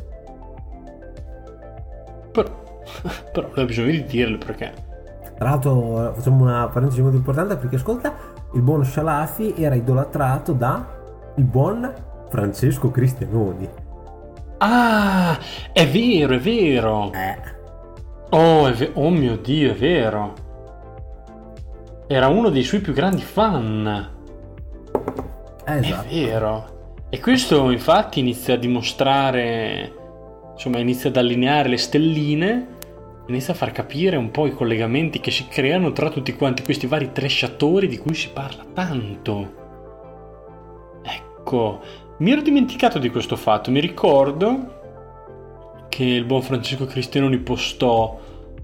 [2.33, 2.49] Però,
[3.33, 4.85] però abbiamo bisogno di dirle perché.
[5.37, 8.15] Tra l'altro facciamo una parentesi molto importante perché ascolta,
[8.55, 10.95] il buon Shalafi era idolatrato da
[11.37, 11.93] il buon
[12.31, 13.85] Francesco Cristianoni.
[14.59, 15.39] Ah,
[15.73, 17.13] è vero, è vero.
[17.13, 17.55] Eh,
[18.31, 20.33] Oh, ve- oh mio Dio, è vero.
[22.09, 24.11] Era uno dei suoi più grandi fan.
[25.67, 26.09] eh, esatto.
[26.09, 26.75] È vero.
[27.09, 29.93] E questo infatti inizia a dimostrare,
[30.53, 32.67] insomma, inizia ad allineare le stelline,
[33.29, 36.87] inizia a far capire un po' i collegamenti che si creano tra tutti quanti questi
[36.89, 39.65] vari tresciatori di cui si parla tanto.
[41.05, 41.81] Ecco,
[42.19, 44.75] mi ero dimenticato di questo fatto, mi ricordo
[45.89, 48.19] che il buon Francesco Cristianoni postò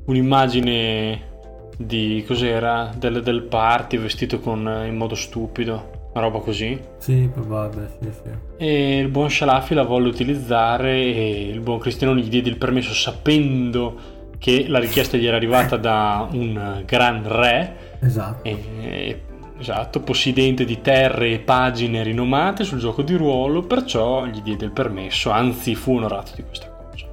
[0.04, 1.30] un'immagine
[1.76, 6.78] di cos'era del, del party vestito con, in modo stupido, una roba così.
[6.98, 8.30] Sì, probabile, sì, sì.
[8.56, 12.92] E il buon Shalafi la volle utilizzare e il buon Cristiano gli diede il permesso
[12.94, 18.44] sapendo che la richiesta gli era arrivata da un gran re, Esatto.
[18.48, 19.22] e-
[19.62, 24.72] esatto, possidente di terre e pagine rinomate sul gioco di ruolo, perciò gli diede il
[24.72, 27.06] permesso, anzi fu onorato di questa cosa.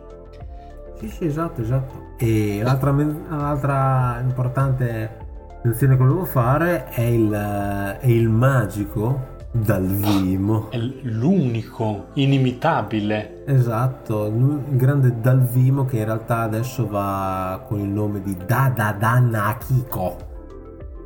[0.99, 2.07] Sì, sì, esatto, esatto.
[2.17, 5.27] E l'altra, l'altra importante
[5.63, 10.69] menzione che volevo fare è il, è il magico dal Vimo.
[10.69, 13.43] È l'unico, inimitabile.
[13.45, 20.27] Esatto, il grande Dalvimo che in realtà adesso va con il nome di Dadadanna Akiko.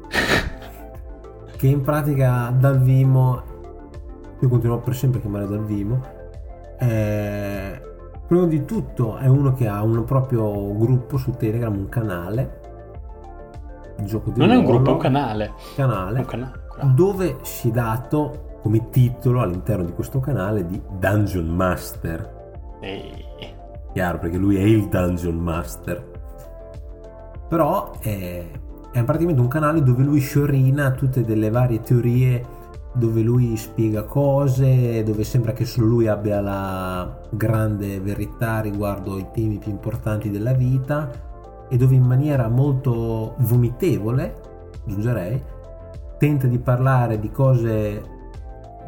[1.63, 3.41] che in pratica Dalvimo,
[4.37, 6.01] io continuo per sempre a chiamare Dalvimo,
[6.77, 7.81] è,
[8.27, 12.59] prima di tutto è uno che ha un proprio gruppo su Telegram, un canale.
[14.01, 15.53] Gioco di Non è un ruolo, gruppo, è un canale.
[15.75, 16.61] Canale un canale.
[16.93, 22.41] dove si è dato come titolo all'interno di questo canale di Dungeon Master.
[22.81, 23.55] E-
[23.93, 26.11] Chiaro, perché lui è il Dungeon Master.
[27.47, 28.49] Però è,
[28.93, 32.45] è praticamente un canale dove lui sciorina tutte delle varie teorie,
[32.93, 39.25] dove lui spiega cose, dove sembra che solo lui abbia la grande verità riguardo i
[39.33, 41.09] temi più importanti della vita
[41.67, 44.35] e dove in maniera molto vomitevole,
[44.85, 45.41] aggiungerei,
[46.19, 48.11] tenta di parlare di cose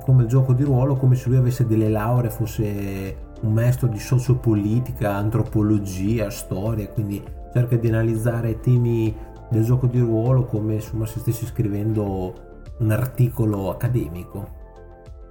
[0.03, 3.97] come il gioco di ruolo, come se lui avesse delle lauree, fosse un maestro di
[3.97, 11.19] sociopolitica, antropologia, storia, quindi cerca di analizzare temi del gioco di ruolo come insomma se
[11.19, 12.33] stessi scrivendo
[12.79, 14.49] un articolo accademico,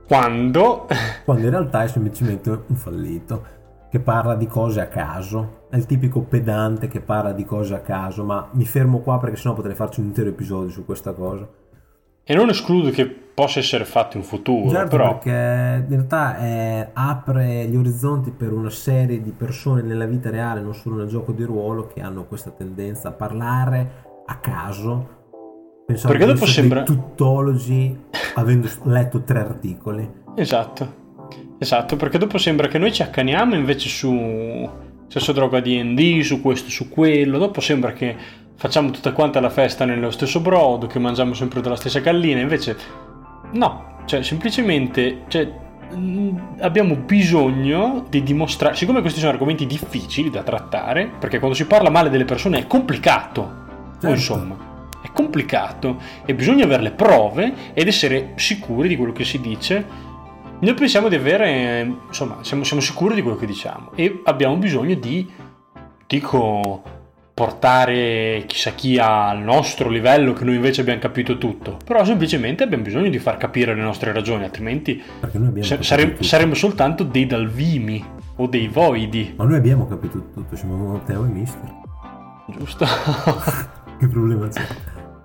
[0.06, 0.86] Quando
[1.24, 3.62] quando in realtà è semplicemente un fallito
[3.94, 5.66] che parla di cose a caso.
[5.70, 9.36] È il tipico pedante che parla di cose a caso, ma mi fermo qua perché
[9.36, 11.48] sennò potrei farci un intero episodio su questa cosa.
[12.24, 16.88] E non escludo che possa essere fatto in futuro, Certo, però perché in realtà eh,
[16.92, 21.30] apre gli orizzonti per una serie di persone nella vita reale, non solo nel gioco
[21.30, 25.08] di ruolo, che hanno questa tendenza a parlare a caso.
[25.86, 27.96] Pensavo Perché di dopo sembra- tuttologi
[28.34, 30.10] avendo letto tre articoli.
[30.34, 30.94] Esatto,
[31.58, 34.68] esatto, perché dopo sembra che noi ci accaniamo invece su
[35.06, 38.16] sesso droga D&D, su questo, su quello, dopo sembra che
[38.56, 42.76] facciamo tutta quanta la festa nello stesso brodo, che mangiamo sempre dalla stessa gallina, invece
[43.52, 45.46] no, cioè semplicemente cioè,
[45.94, 51.66] mh, abbiamo bisogno di dimostrare, siccome questi sono argomenti difficili da trattare, perché quando si
[51.66, 53.62] parla male delle persone è complicato,
[54.08, 54.34] o Certo.
[54.34, 59.40] insomma, è complicato e bisogna avere le prove ed essere sicuri di quello che si
[59.40, 59.84] dice.
[60.60, 64.94] Noi pensiamo di avere, insomma, siamo, siamo sicuri di quello che diciamo e abbiamo bisogno
[64.94, 65.28] di,
[66.06, 66.82] dico,
[67.34, 72.84] portare chissà chi al nostro livello che noi invece abbiamo capito tutto, però semplicemente abbiamo
[72.84, 75.02] bisogno di far capire le nostre ragioni, altrimenti
[75.60, 78.02] sa- sare- saremmo soltanto dei dalvimi
[78.36, 81.74] o dei voidi, Ma noi abbiamo capito tutto, siamo Teo e Mister.
[82.56, 82.86] giusto?
[84.04, 84.66] Che problema c'è?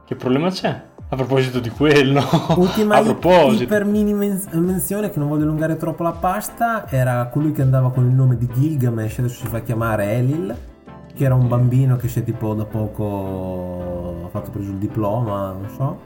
[0.06, 0.84] che problema c'è?
[1.10, 2.22] A proposito di quello,
[2.56, 7.28] Ultima a proposito, iper mini men- menzione che non voglio allungare troppo la pasta era
[7.28, 10.56] colui che andava con il nome di Gilgamesh, adesso si fa chiamare Elil,
[11.14, 15.52] che era un bambino che si è tipo da poco ha fatto preso il diploma,
[15.52, 16.00] non so.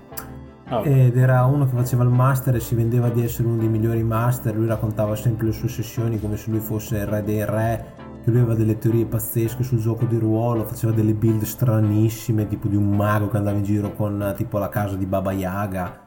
[0.66, 3.68] Ah, Ed era uno che faceva il master e si vendeva di essere uno dei
[3.68, 7.46] migliori master, lui raccontava sempre le sue sessioni come se lui fosse il re dei
[7.46, 7.86] re,
[8.24, 12.68] che lui aveva delle teorie pazzesche sul gioco di ruolo, faceva delle build stranissime, tipo
[12.68, 16.02] di un mago che andava in giro con tipo la casa di Baba Yaga.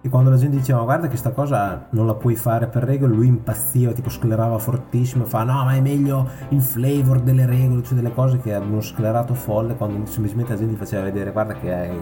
[0.00, 3.14] E quando la gente diceva guarda che sta cosa non la puoi fare per regole,
[3.14, 7.96] lui impazziva, tipo sclerava fortissimo, fa no ma è meglio il flavor delle regole, cioè
[7.96, 11.74] delle cose che uno sclerato folle quando semplicemente la gente gli faceva vedere guarda che
[11.74, 11.98] hai...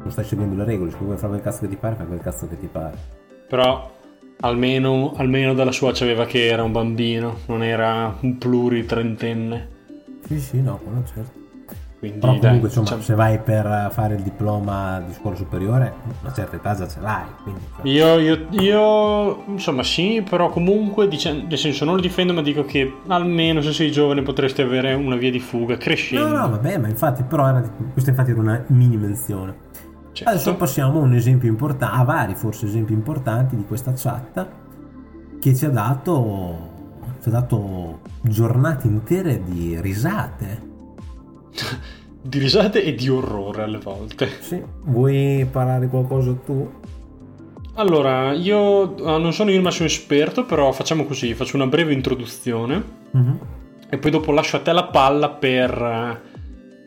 [0.00, 2.20] non stai seguendo le regole, se vuoi fare quel cazzo che ti pare, fai quel
[2.20, 2.96] cazzo che ti pare.
[3.48, 3.96] Però
[4.40, 9.68] almeno, almeno dalla sua c'aveva che era un bambino, non era un pluritrentenne.
[10.26, 11.36] Sì sì no, quello certo.
[11.98, 15.92] Quindi Però comunque dai, insomma diciamo- se vai per fare il diploma di scuola superiore,
[16.22, 17.60] una certa età già ce l'hai, quindi...
[17.74, 22.40] cioè, io, io, io, insomma sì, però comunque, dice- nel senso non lo difendo, ma
[22.40, 26.28] dico che almeno se sei giovane potresti avere una via di fuga crescendo.
[26.28, 29.66] No, no, vabbè, ma infatti, però era, questa infatti era una mini menzione.
[30.12, 30.30] Certo.
[30.32, 34.46] Adesso passiamo a un esempio importante, a vari forse esempi importanti di questa chat
[35.38, 36.70] che ci ha dato,
[37.22, 40.66] ci ha dato giornate intere di risate.
[42.20, 44.28] Di risate e di orrore alle volte.
[44.40, 44.60] Sì.
[44.82, 46.68] Vuoi parlare qualcosa tu?
[47.74, 51.92] Allora, io eh, non sono io il massimo esperto, però facciamo così, faccio una breve
[51.94, 52.82] introduzione
[53.12, 53.38] Mhm.
[53.88, 56.20] e poi dopo lascio a te la palla per,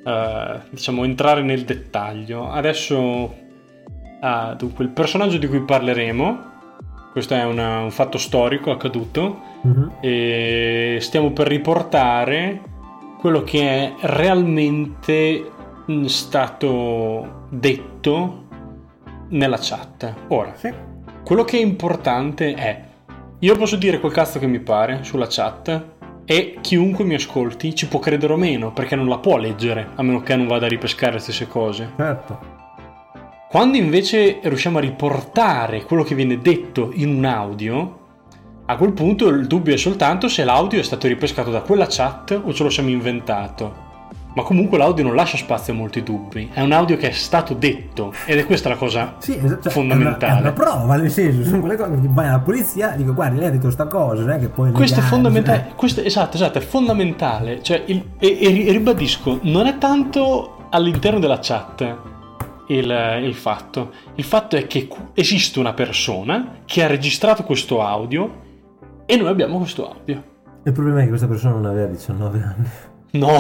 [0.06, 2.50] eh, diciamo, entrare nel dettaglio.
[2.50, 3.34] Adesso,
[4.22, 6.50] ah, dunque, il personaggio di cui parleremo,
[7.12, 9.92] questo è una- un fatto storico accaduto, Mhm.
[10.02, 12.62] e stiamo per riportare
[13.20, 15.52] quello che è realmente
[15.86, 18.44] mh, stato detto
[19.30, 20.14] nella chat.
[20.30, 20.72] Ora, Sì.
[21.24, 22.84] quello che è importante è
[23.40, 25.84] io posso dire quel cazzo che mi pare sulla chat
[26.26, 30.04] e chiunque mi ascolti ci può credere o meno perché non la può leggere a
[30.04, 31.92] meno che non vada a ripescare le stesse cose.
[31.98, 32.60] Certo.
[33.50, 38.00] Quando invece riusciamo a riportare quello che viene detto in un audio,
[38.66, 42.40] a quel punto il dubbio è soltanto se l'audio è stato ripescato da quella chat
[42.42, 43.90] o ce lo siamo inventato.
[44.34, 47.54] Ma comunque l'audio non lascia spazio a molti dubbi, è un audio che è stato
[47.54, 50.26] detto ed è questa la cosa Sì, esatto, cioè, fondamentale.
[50.26, 53.14] È una, è una prova, nel senso, sono quelle cose che vai alla polizia dico
[53.14, 54.72] guardi lei ha detto sta cosa, non è che poi...
[54.72, 55.76] Questo è fondamentale, eh.
[55.76, 57.62] questo- esatto, esatto, è fondamentale.
[57.62, 61.98] Cioè, il- e, e ri- ribadisco, non è tanto all'interno della chat
[62.68, 63.92] il, il fatto.
[64.16, 68.40] Il fatto è che esiste una persona che ha registrato questo audio
[69.06, 70.24] e noi abbiamo questo audio.
[70.64, 72.70] Il problema è che questa persona non aveva 19 anni.
[73.12, 73.38] No,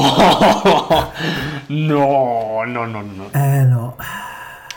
[1.67, 3.29] no, no, no, no.
[3.31, 3.95] Eh no.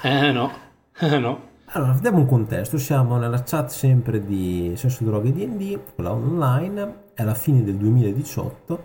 [0.03, 0.53] Eh no,
[1.01, 1.53] eh no.
[1.73, 7.07] Allora, diamo un contesto, siamo nella chat sempre di Sesso, Droghe e D&D, quella online,
[7.15, 8.85] è la fine del 2018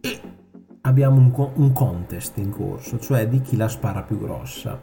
[0.00, 0.20] e
[0.80, 4.82] abbiamo un, co- un contest in corso, cioè di chi la spara più grossa,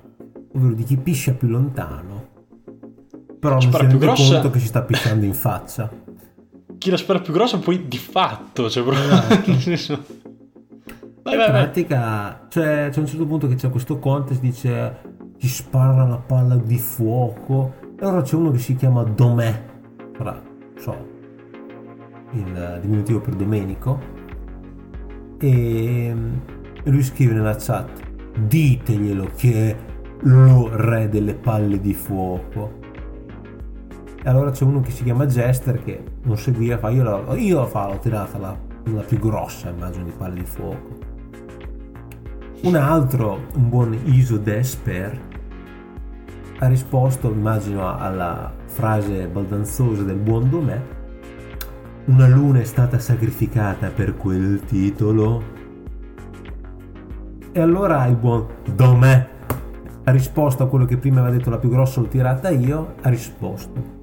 [0.54, 2.28] ovvero di chi piscia più lontano,
[3.38, 5.90] però non si Spara rende conto che si sta pisciando in faccia.
[6.78, 9.74] Chi la spera più grossa poi di fatto, cioè proprio...
[9.74, 10.18] Esatto.
[11.24, 15.02] Vai, In vai, pratica cioè, c'è un certo punto che c'è questo contest, dice
[15.38, 19.64] ti spara la palla di fuoco, e allora c'è uno che si chiama Domè,
[20.20, 20.42] ora
[20.78, 21.18] so
[22.32, 24.00] il diminutivo per Domenico,
[25.40, 26.16] e,
[26.84, 27.90] e lui scrive nella chat
[28.38, 29.78] diteglielo che è
[30.22, 32.78] lo re delle palle di fuoco.
[34.22, 37.60] E allora c'è uno che si chiama Jester che non seguiva, fa io la, io
[37.60, 40.99] la fa, l'ho tirata la, la più grossa immagino di palle di fuoco.
[42.62, 45.18] Un altro, un buon Iso Desper,
[46.60, 50.82] ha risposto, immagino alla frase baldanzosa del buon Domè,
[52.08, 55.42] una luna è stata sacrificata per quel titolo.
[57.54, 58.46] E allora il buon
[58.76, 59.30] Domè
[60.04, 64.02] ha risposto a quello che prima aveva detto la più grossa tirata io, ha risposto.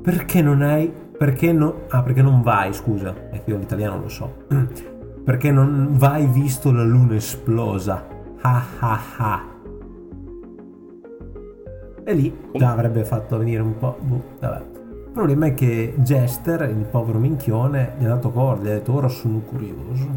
[0.00, 0.92] Perché non hai...
[1.18, 1.82] Perché no...
[1.88, 3.28] Ah, perché non vai, scusa.
[3.30, 4.44] È che io l'italiano lo so.
[5.24, 8.06] Perché non vai visto la luna esplosa.
[8.40, 9.44] Ah ah ah.
[12.04, 13.96] E lì già avrebbe fatto venire un po'...
[14.00, 14.62] boh, vabbè.
[15.06, 18.94] Il problema è che Jester, il povero minchione, gli ha dato corda, gli ha detto
[18.94, 20.08] ora sono curioso.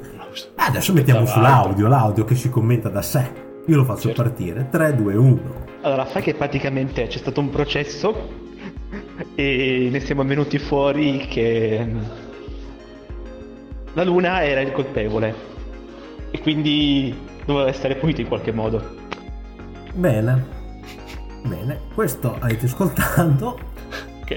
[0.00, 3.28] Eh, adesso mettiamo sull'audio, l'audio che si commenta da sé.
[3.66, 4.22] Io lo faccio Certo.
[4.22, 4.68] partire.
[4.70, 5.40] 3, 2, 1.
[5.82, 8.14] Allora, sai che praticamente c'è stato un processo
[9.34, 11.86] e ne siamo venuti fuori che
[13.94, 15.34] la luna era il colpevole
[16.30, 17.14] e quindi
[17.44, 19.00] doveva essere punito in qualche modo.
[19.94, 20.60] Bene.
[21.44, 23.58] Bene, questo avete ascoltato.
[24.22, 24.36] Ok.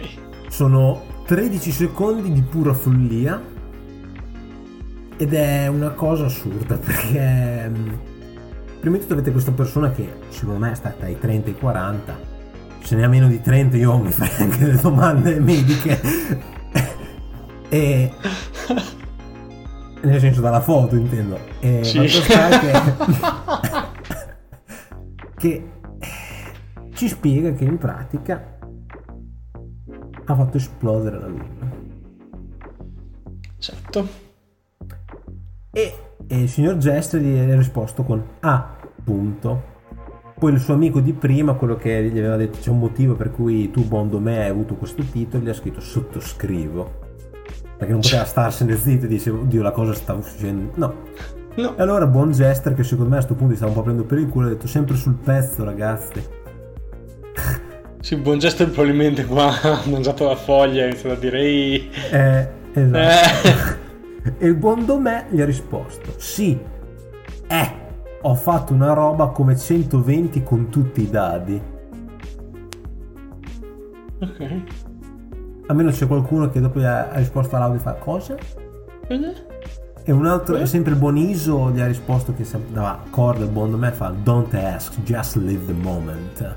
[0.49, 3.41] Sono 13 secondi di pura follia.
[5.17, 7.69] Ed è una cosa assurda perché.
[7.69, 7.89] mm,
[8.81, 11.55] Prima di tutto avete questa persona che secondo me sta tra i 30 e i
[11.55, 12.19] 40.
[12.83, 15.99] Se ne ha meno di 30 io mi farei anche delle domande mediche.
[17.69, 18.11] e.
[20.05, 21.37] Nel senso dalla foto intendo.
[21.59, 21.99] E Sì.
[21.99, 22.93] che.
[25.35, 25.69] che
[26.93, 28.57] ci spiega che in pratica
[30.25, 31.73] ha fatto esplodere la luna.
[33.57, 34.07] Certo.
[35.71, 35.93] E,
[36.27, 39.73] e il signor Jester gli ha risposto con A, punto.
[40.37, 43.31] Poi il suo amico di prima, quello che gli aveva detto c'è un motivo per
[43.31, 47.03] cui tu, Bondo me, hai avuto questo titolo, gli ha scritto sottoscrivo.
[47.77, 50.71] Perché non poteva starsene zitto e dice, oddio, la cosa sta succedendo.
[50.75, 50.93] No.
[51.55, 51.77] No.
[51.77, 54.09] E allora buon Jester, che secondo me a questo punto gli stava un po' prendendo
[54.09, 56.21] per il culo, ha detto sempre sul pezzo, ragazzi.
[58.01, 61.89] Sì, buon gesto probabilmente qua ha mangiato la foglia e iniziato a dire "Ehi".
[62.11, 63.47] Eh, esatto.
[63.47, 64.33] Eh.
[64.37, 66.59] E il buon Domè gli ha risposto: Sì,
[67.47, 67.73] eh,
[68.21, 71.61] ho fatto una roba come 120 con tutti i dadi.
[74.21, 74.61] Ok.
[75.67, 78.35] Almeno c'è qualcuno che dopo gli ha ha risposto all'audio e fa cosa?
[79.07, 79.33] Bene.
[80.03, 80.61] E un altro, Eh?
[80.61, 83.91] è sempre il buon Iso, gli ha risposto che se- dava corda il buon Domè
[83.91, 86.55] fa Don't ask, just live the moment.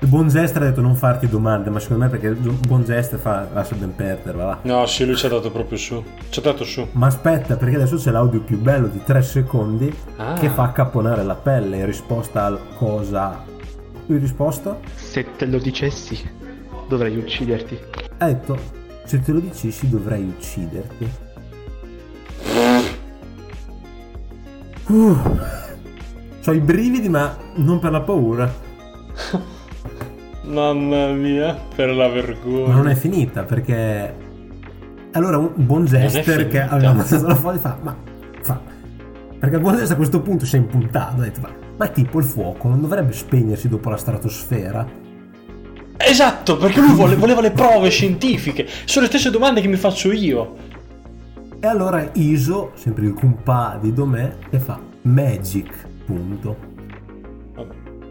[0.00, 3.18] Il buon Jester ha detto non farti domande, ma secondo me perché il buon Jester
[3.18, 4.58] fa lascia ben perdere, va là.
[4.62, 6.02] No, sì, lui ci ha dato proprio su.
[6.28, 6.86] Ci ha dato su.
[6.92, 10.34] Ma aspetta, perché adesso c'è l'audio più bello di 3 secondi Ah.
[10.34, 13.42] che fa caponare la pelle in risposta al cosa.
[14.06, 14.80] Lui ha risposto?
[14.94, 16.18] Se te lo dicessi,
[16.88, 17.78] dovrei ucciderti.
[18.18, 18.58] Ha detto:
[19.04, 21.10] Se te lo dicessi dovrei ucciderti.
[24.88, 25.16] Uh,
[26.44, 28.52] ho i brividi, ma non per la paura.
[30.44, 32.74] Mamma mia, per la Ma vergogna.
[32.74, 34.24] non è finita perché.
[35.12, 36.48] Allora un buon Jester finita.
[36.48, 37.96] che aveva ammazzato la foglia fa: Ma
[38.42, 38.60] fa.
[39.38, 41.20] Perché il buon Jester a questo punto si è impuntato.
[41.20, 44.86] Ha detto: Ma, ma tipo il fuoco non dovrebbe spegnersi dopo la stratosfera?
[45.98, 48.66] Esatto, perché lui vole- voleva le prove scientifiche.
[48.84, 50.56] Sono le stesse domande che mi faccio io.
[51.58, 56.74] E allora Iso, sempre il compà di Domè, che fa Magic, punto.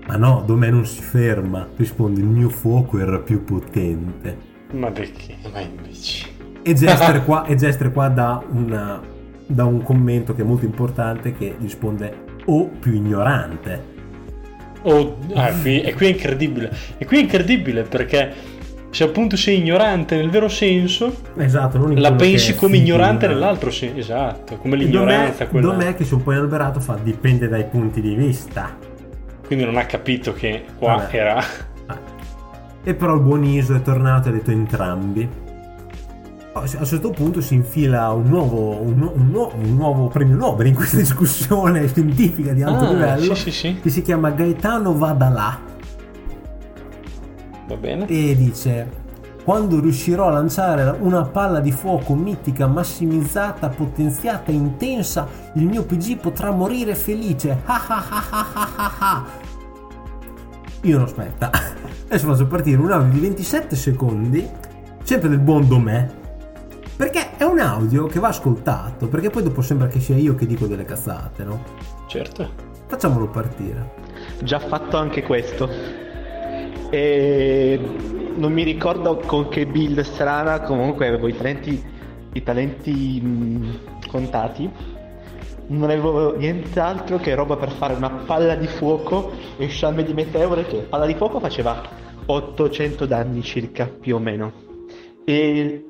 [0.08, 4.38] Ma no, Domè non si ferma, risponde il mio fuoco era più potente.
[4.74, 5.36] Ma perché?
[5.52, 6.28] Ma invece.
[6.62, 9.02] E Jester qua, e Jester qua dà, una-
[9.48, 13.94] dà un commento che è molto importante che risponde o più ignorante.
[14.88, 16.72] Oh, ah, qui, e qui è incredibile.
[16.98, 18.34] E qui è incredibile perché
[18.92, 23.34] se appunto sei ignorante nel vero senso, Esatto, la pensi come ignorante no?
[23.34, 23.98] nell'altro senso.
[23.98, 25.48] Esatto, come l'ignoranza.
[25.48, 28.78] Quella- Domè che si è un po' inalberato fa dipende dai punti di vista.
[29.46, 31.16] Quindi non ha capito che qua Vabbè.
[31.18, 31.44] era.
[31.88, 32.00] Ah.
[32.84, 35.28] E però il buon Iso è tornato e ha detto entrambi.
[36.58, 40.38] A un certo punto si infila un nuovo, un, nu- un nuovo, un nuovo premio
[40.38, 43.80] Nobel in questa discussione scientifica di alto Ah, livello sì, sì, sì.
[43.82, 45.60] che si chiama Gaetano Vadalà
[47.68, 48.06] Va bene.
[48.08, 49.04] e dice
[49.44, 56.18] quando riuscirò a lanciare una palla di fuoco mitica, massimizzata, potenziata, intensa, il mio PG
[56.18, 57.62] potrà morire felice.
[57.68, 59.24] Ah.
[60.82, 61.50] Io non aspetta.
[62.08, 64.48] Adesso faccio partire un audio di 27 secondi,
[65.04, 66.10] sempre del buon Domè.
[66.98, 70.46] Perché è un audio che va ascoltato, perché poi dopo sembra che sia io che
[70.46, 71.62] dico delle cazzate, no?
[72.08, 72.50] Certo.
[72.88, 73.94] Facciamolo partire.
[74.42, 75.70] Già fatto anche questo.
[76.90, 77.80] E
[78.36, 81.84] non mi ricordo con che build strana, comunque avevo i talenti,
[82.32, 84.70] i talenti mh, contati.
[85.68, 90.66] non avevo nient'altro che roba per fare una palla di fuoco e sciame di meteore
[90.66, 91.82] che palla di fuoco faceva
[92.26, 94.64] 800 danni circa, più o meno.
[95.26, 95.90] E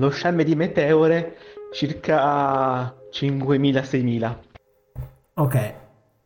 [0.00, 1.36] lo sciame di meteore
[1.72, 4.36] circa 5.000-6.000.
[5.34, 5.74] Ok,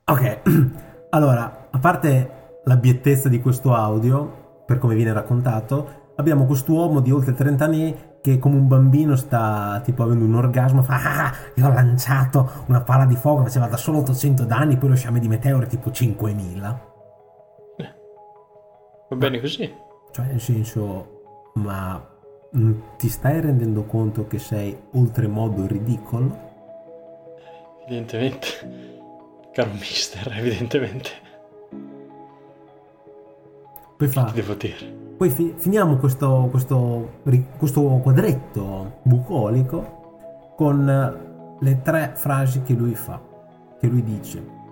[0.05, 0.41] ok.
[1.15, 7.35] Allora, a parte l'abiettezza di questo audio, per come viene raccontato, abbiamo quest'uomo di oltre
[7.35, 11.73] 30 anni che come un bambino sta tipo avendo un orgasmo, fa ah, io ho
[11.73, 15.67] lanciato una palla di fuoco, faceva da solo 800 danni, poi lo sciame di meteore
[15.67, 16.93] tipo 5000.
[19.11, 19.73] Va bene così.
[20.11, 22.14] Cioè, nel senso, ma
[22.97, 26.53] ti stai rendendo conto che sei oltremodo ridicolo?
[27.85, 28.47] Evidentemente.
[29.53, 31.11] Caro mister, evidentemente.
[33.97, 35.03] Poi fa, Che devo dire?
[35.17, 37.21] Poi fi- finiamo questo, questo,
[37.57, 43.21] questo quadretto bucolico con eh, le tre frasi che lui fa,
[43.79, 44.63] che lui dice.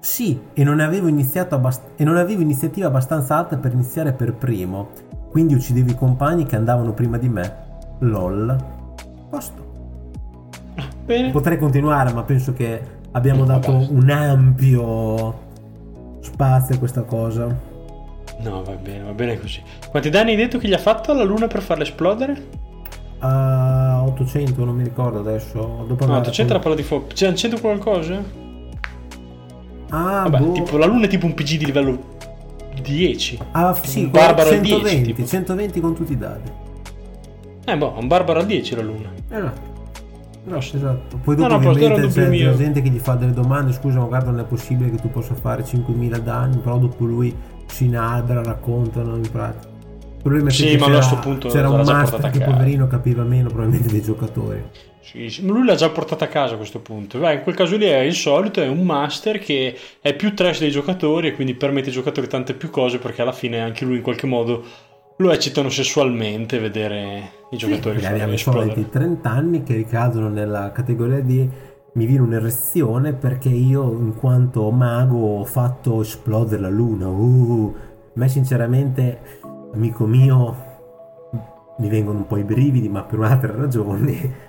[0.00, 4.34] Sì, e non avevo, iniziato abbast- e non avevo iniziativa abbastanza alta per iniziare per
[4.34, 4.90] primo,
[5.36, 7.54] quindi uccidevo i compagni che andavano prima di me.
[7.98, 8.56] LOL.
[9.28, 9.64] Posto.
[11.04, 11.30] Bene.
[11.30, 12.80] Potrei continuare, ma penso che
[13.10, 13.92] abbiamo Mm, dato basta.
[13.92, 15.38] un ampio
[16.20, 17.54] spazio a questa cosa.
[18.38, 19.60] No, va bene, va bene così.
[19.90, 22.42] Quanti danni hai detto che gli ha fatto alla luna per farla esplodere?
[23.18, 25.84] A 800, non mi ricordo adesso.
[25.86, 27.08] Dopo No, aver 800 la palla di fuoco.
[27.08, 28.22] C'è 100 qualcosa?
[29.90, 30.52] Ah, Vabbè, boh.
[30.52, 32.14] tipo, la luna è tipo un PG di livello
[32.92, 33.38] 10.
[33.52, 35.28] Ah, sì, un barbaro al 10, 120, tipo.
[35.28, 36.50] 120 con tutti i dadi.
[37.64, 39.12] Eh, boh, un barbaro a 10 la luna.
[39.28, 39.74] Esatto.
[40.44, 41.18] No, esatto.
[41.22, 43.98] Poi No, dopo no, ovviamente dubbio c'è la gente che gli fa delle domande, scusa,
[43.98, 47.34] ma guarda non è possibile che tu possa fare 5.000 danni, però dopo lui
[47.66, 49.66] si inalbera, raccontano in pratica.
[49.66, 53.24] Il problema è che Sì, ma c'era, a punto c'era un master che poverino capiva
[53.24, 54.62] meno probabilmente dei giocatori.
[55.06, 57.20] Sì, sì, ma lui l'ha già portata a casa a questo punto.
[57.20, 60.58] Vai, in quel caso lì è il solito, è un master che è più trash
[60.58, 63.98] dei giocatori e quindi permette ai giocatori tante più cose perché alla fine anche lui
[63.98, 64.64] in qualche modo
[65.18, 68.72] lo eccitano sessualmente vedere i giocatori Sì, abbiamo esplodere.
[68.72, 71.48] soliti 30 anni che ricadono nella categoria di
[71.92, 77.06] mi viene un'erezione perché io in quanto mago ho fatto esplodere la luna.
[77.08, 79.20] Uh, a me sinceramente,
[79.72, 80.56] amico mio,
[81.78, 84.45] mi vengono un po' i brividi, ma per un'altra ragione.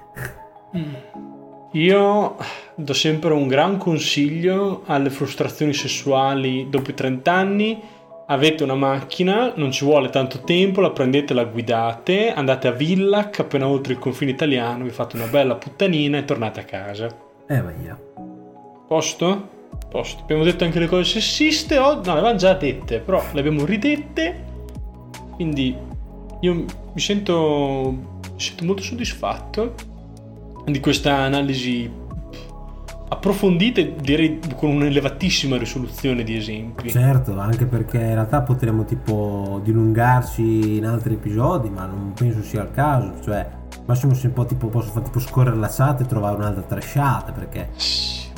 [1.71, 2.35] Io
[2.75, 7.81] do sempre un gran consiglio alle frustrazioni sessuali dopo i 30 anni.
[8.29, 13.39] Avete una macchina, non ci vuole tanto tempo, la prendete, la guidate, andate a Villac,
[13.39, 17.07] appena oltre il confine italiano, vi fate una bella puttanina e tornate a casa.
[17.47, 17.97] Eh, via.
[18.85, 19.49] Posto?
[19.89, 20.23] Posto.
[20.23, 23.63] Abbiamo detto anche le cose sessiste, oh, no, le avevamo già dette, però le abbiamo
[23.63, 24.43] ridette.
[25.35, 25.73] Quindi
[26.41, 27.95] io mi sento,
[28.33, 29.86] mi sento molto soddisfatto
[30.71, 31.89] di questa analisi
[33.09, 36.89] approfondita e direi con un'elevatissima risoluzione di esempi.
[36.89, 42.63] Certo, anche perché in realtà potremmo tipo dilungarci in altri episodi, ma non penso sia
[42.63, 43.13] il caso.
[43.23, 43.47] Cioè,
[43.85, 47.31] massimo se un po' tipo posso fare tipo scorrere la chat e trovare un'altra trashata
[47.31, 47.69] perché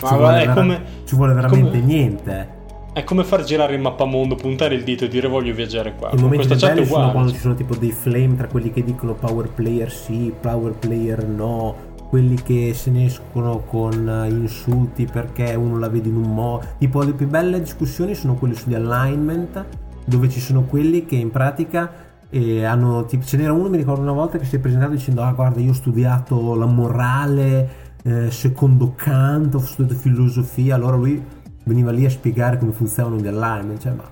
[0.01, 2.49] Ma ci, vuole vera- come, ci vuole veramente come- niente.
[2.93, 6.09] è come far girare il mappamondo, puntare il dito e dire voglio viaggiare qua.
[6.09, 8.35] I Con momenti questa più chat è belli sono quando ci sono tipo dei flame
[8.35, 13.59] tra quelli che dicono power player sì, power player no, quelli che se ne escono
[13.59, 16.65] con eh, insulti perché uno la vede in un modo.
[16.79, 19.63] Tipo le più belle discussioni sono quelle sugli alignment,
[20.05, 24.01] dove ci sono quelli che in pratica eh, hanno tipo ce n'era uno mi ricordo
[24.01, 27.69] una volta che si è presentato dicendo ah guarda io ho studiato la morale
[28.03, 31.23] eh, secondo Kant ho studiato filosofia allora lui
[31.63, 34.03] veniva lì a spiegare come funzionano gli alignment cioè ma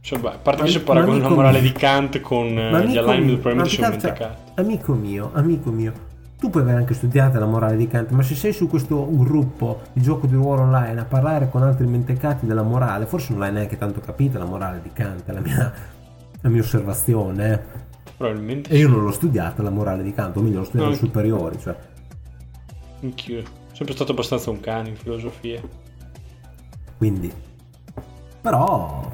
[0.00, 3.38] Cioè, beh, a parte che se paragoni la morale di Kant con eh, gli alignment
[3.38, 4.40] probabilmente che altro- mentecati.
[4.60, 5.92] Amico mio, amico mio,
[6.38, 9.80] tu puoi aver anche studiato la morale di Kant, ma se sei su questo gruppo
[9.92, 13.52] di gioco di ruolo online a parlare con altri mentecati della morale, forse non l'hai
[13.52, 15.72] neanche tanto capita la morale di Kant, la mia,
[16.40, 17.52] la mia osservazione.
[17.52, 17.60] eh.
[18.16, 20.96] Probabilmente E io non l'ho studiata la morale di Kant, o meglio l'ho studiata No.
[20.96, 21.76] superiori, cioè.
[23.02, 23.42] anch'io.
[23.72, 25.60] Sempre stato abbastanza un cane in filosofia.
[26.96, 27.30] Quindi,
[28.40, 29.12] però,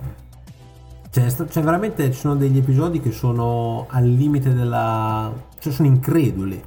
[1.10, 5.32] cioè, cioè, veramente ci sono degli episodi che sono al limite della.
[5.58, 6.62] cioè, sono increduli.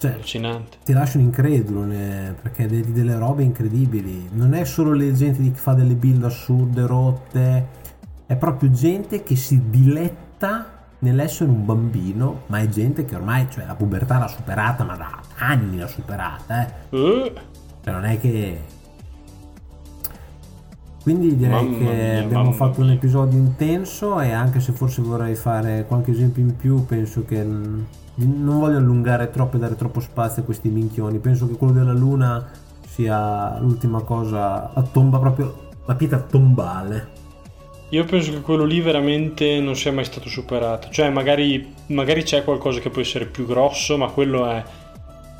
[0.00, 0.78] Cioè, Allucinante.
[0.82, 4.30] ti lasciano incredulo ne- perché vedi delle robe incredibili.
[4.32, 7.66] Non è solo le gente che fa delle build assurde, rotte,
[8.24, 13.66] è proprio gente che si diletta nell'essere un bambino, ma è gente che ormai, cioè,
[13.66, 16.96] la pubertà l'ha superata, ma da anni l'ha superata, eh.
[16.96, 17.32] Eh,
[17.84, 18.58] Cioè, non è che.
[21.02, 22.94] Quindi direi Mamma che mia, abbiamo fatto un mia.
[22.96, 27.80] episodio intenso e anche se forse vorrei fare qualche esempio in più, penso che mm,
[28.16, 31.18] non voglio allungare troppo e dare troppo spazio a questi minchioni.
[31.18, 32.50] Penso che quello della luna
[32.86, 37.18] sia l'ultima cosa a tomba proprio la pietra tombale.
[37.90, 40.88] Io penso che quello lì veramente non sia mai stato superato.
[40.90, 44.62] Cioè, magari, magari c'è qualcosa che può essere più grosso, ma quello è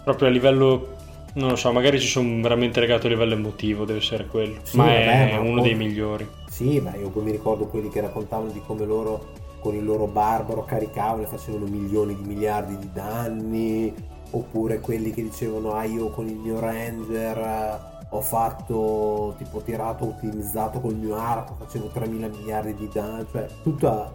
[0.03, 0.97] proprio a livello.
[1.35, 4.57] Non lo so, magari ci sono veramente legato a livello emotivo, deve essere quello.
[4.63, 6.29] Sì, ma vabbè, è ma uno poi- dei migliori.
[6.49, 9.29] Sì, ma io poi mi ricordo quelli che raccontavano di come loro
[9.61, 13.95] con il loro barbaro caricavano e facevano milioni di miliardi di danni,
[14.31, 17.79] oppure quelli che dicevano ah io con il mio ranger eh,
[18.11, 24.13] ho fatto tipo tirato ottimizzato col mio arco, facevo 3000 miliardi di danni, cioè tutta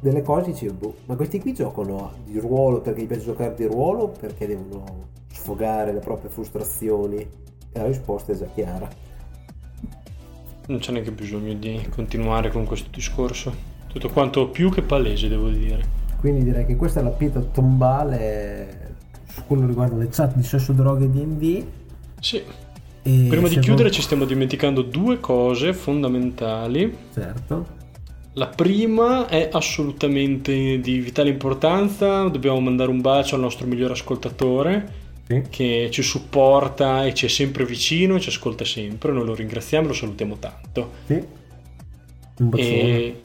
[0.00, 3.66] delle cose dicevo, boh, ma questi qui giocano di ruolo perché gli piace giocare di
[3.66, 7.16] ruolo perché devono sfogare le proprie frustrazioni?
[7.74, 8.88] E la risposta è già chiara.
[10.66, 13.71] Non c'è neanche bisogno di continuare con questo discorso.
[13.92, 16.00] Tutto quanto più che palese, devo dire.
[16.18, 18.94] Quindi direi che questa è la pietra tombale
[19.32, 21.64] su quello riguarda le chat di sesso, droghe e D&D.
[22.20, 22.36] Sì.
[23.04, 26.96] E Prima di chiudere vol- ci stiamo dimenticando due cose fondamentali.
[27.12, 27.80] Certo.
[28.34, 35.00] La prima è assolutamente di vitale importanza, dobbiamo mandare un bacio al nostro migliore ascoltatore
[35.26, 35.42] Sì.
[35.50, 39.84] che ci supporta e ci è sempre vicino e ci ascolta sempre, noi lo ringraziamo
[39.84, 40.90] e lo salutiamo tanto.
[41.06, 41.14] Sì.
[42.38, 42.70] Un bacione.
[42.70, 43.22] E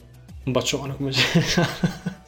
[0.48, 1.20] un bacione come si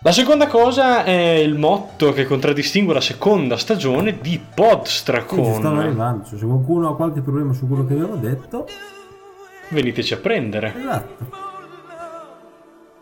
[0.00, 5.78] La seconda cosa è il motto che contraddistingue la seconda stagione di Sì, Podstracon.
[5.78, 6.24] arrivando.
[6.26, 8.68] Cioè, se qualcuno ha qualche problema su quello che abbiamo detto,
[9.70, 10.72] Veniteci a prendere.
[10.78, 11.45] esatto.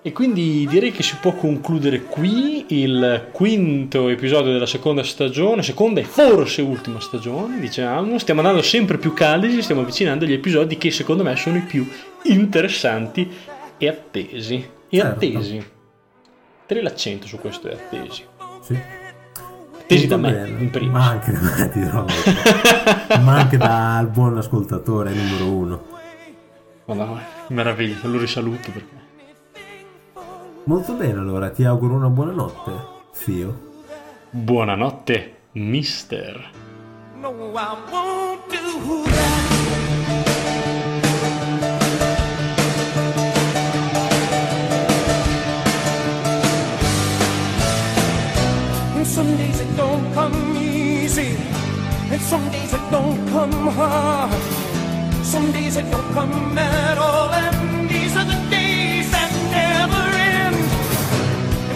[0.07, 6.01] E quindi direi che si può concludere qui il quinto episodio della seconda stagione, seconda
[6.01, 8.19] e forse ultima stagione, diciamo.
[8.19, 11.63] Stiamo andando sempre più caldi, ci stiamo avvicinando agli episodi che secondo me sono i
[11.63, 11.89] più
[12.25, 13.27] interessanti
[13.79, 14.57] e attesi.
[14.91, 15.15] E Certo.
[15.15, 15.67] attesi.
[16.67, 18.25] Tre l'accento su questo è attesi.
[18.61, 18.79] Sì.
[19.79, 20.93] Attesi da me, in primis.
[20.93, 22.05] Ma anche da me, ti dirò.
[23.23, 25.85] Ma anche dal buon ascoltatore numero uno.
[26.85, 29.04] Madonna, meraviglia, lo risaluto perché...
[30.67, 32.73] Molto bene, allora ti auguro una buona notte,
[33.13, 33.73] Fio.
[34.31, 36.43] Buonanotte, mister.
[37.21, 39.53] No, I won't do that.
[48.95, 51.37] And some days it don't come easy,
[52.11, 54.33] and some days it don't come hard.
[55.23, 57.29] Some days it don't come at all,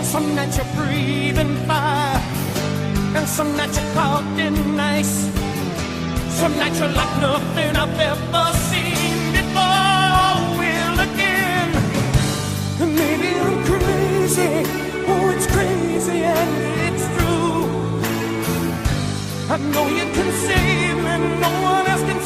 [0.09, 2.19] some nights you're breathing fire,
[3.17, 5.29] and some nights you're caught in ice.
[6.41, 10.33] Some nights you're like nothing I've ever seen before.
[10.59, 11.71] Will again,
[12.83, 14.53] and maybe I'm crazy.
[15.11, 16.53] Oh, it's crazy and
[16.87, 17.69] it's true.
[19.55, 22.18] I know you can save me, no one else can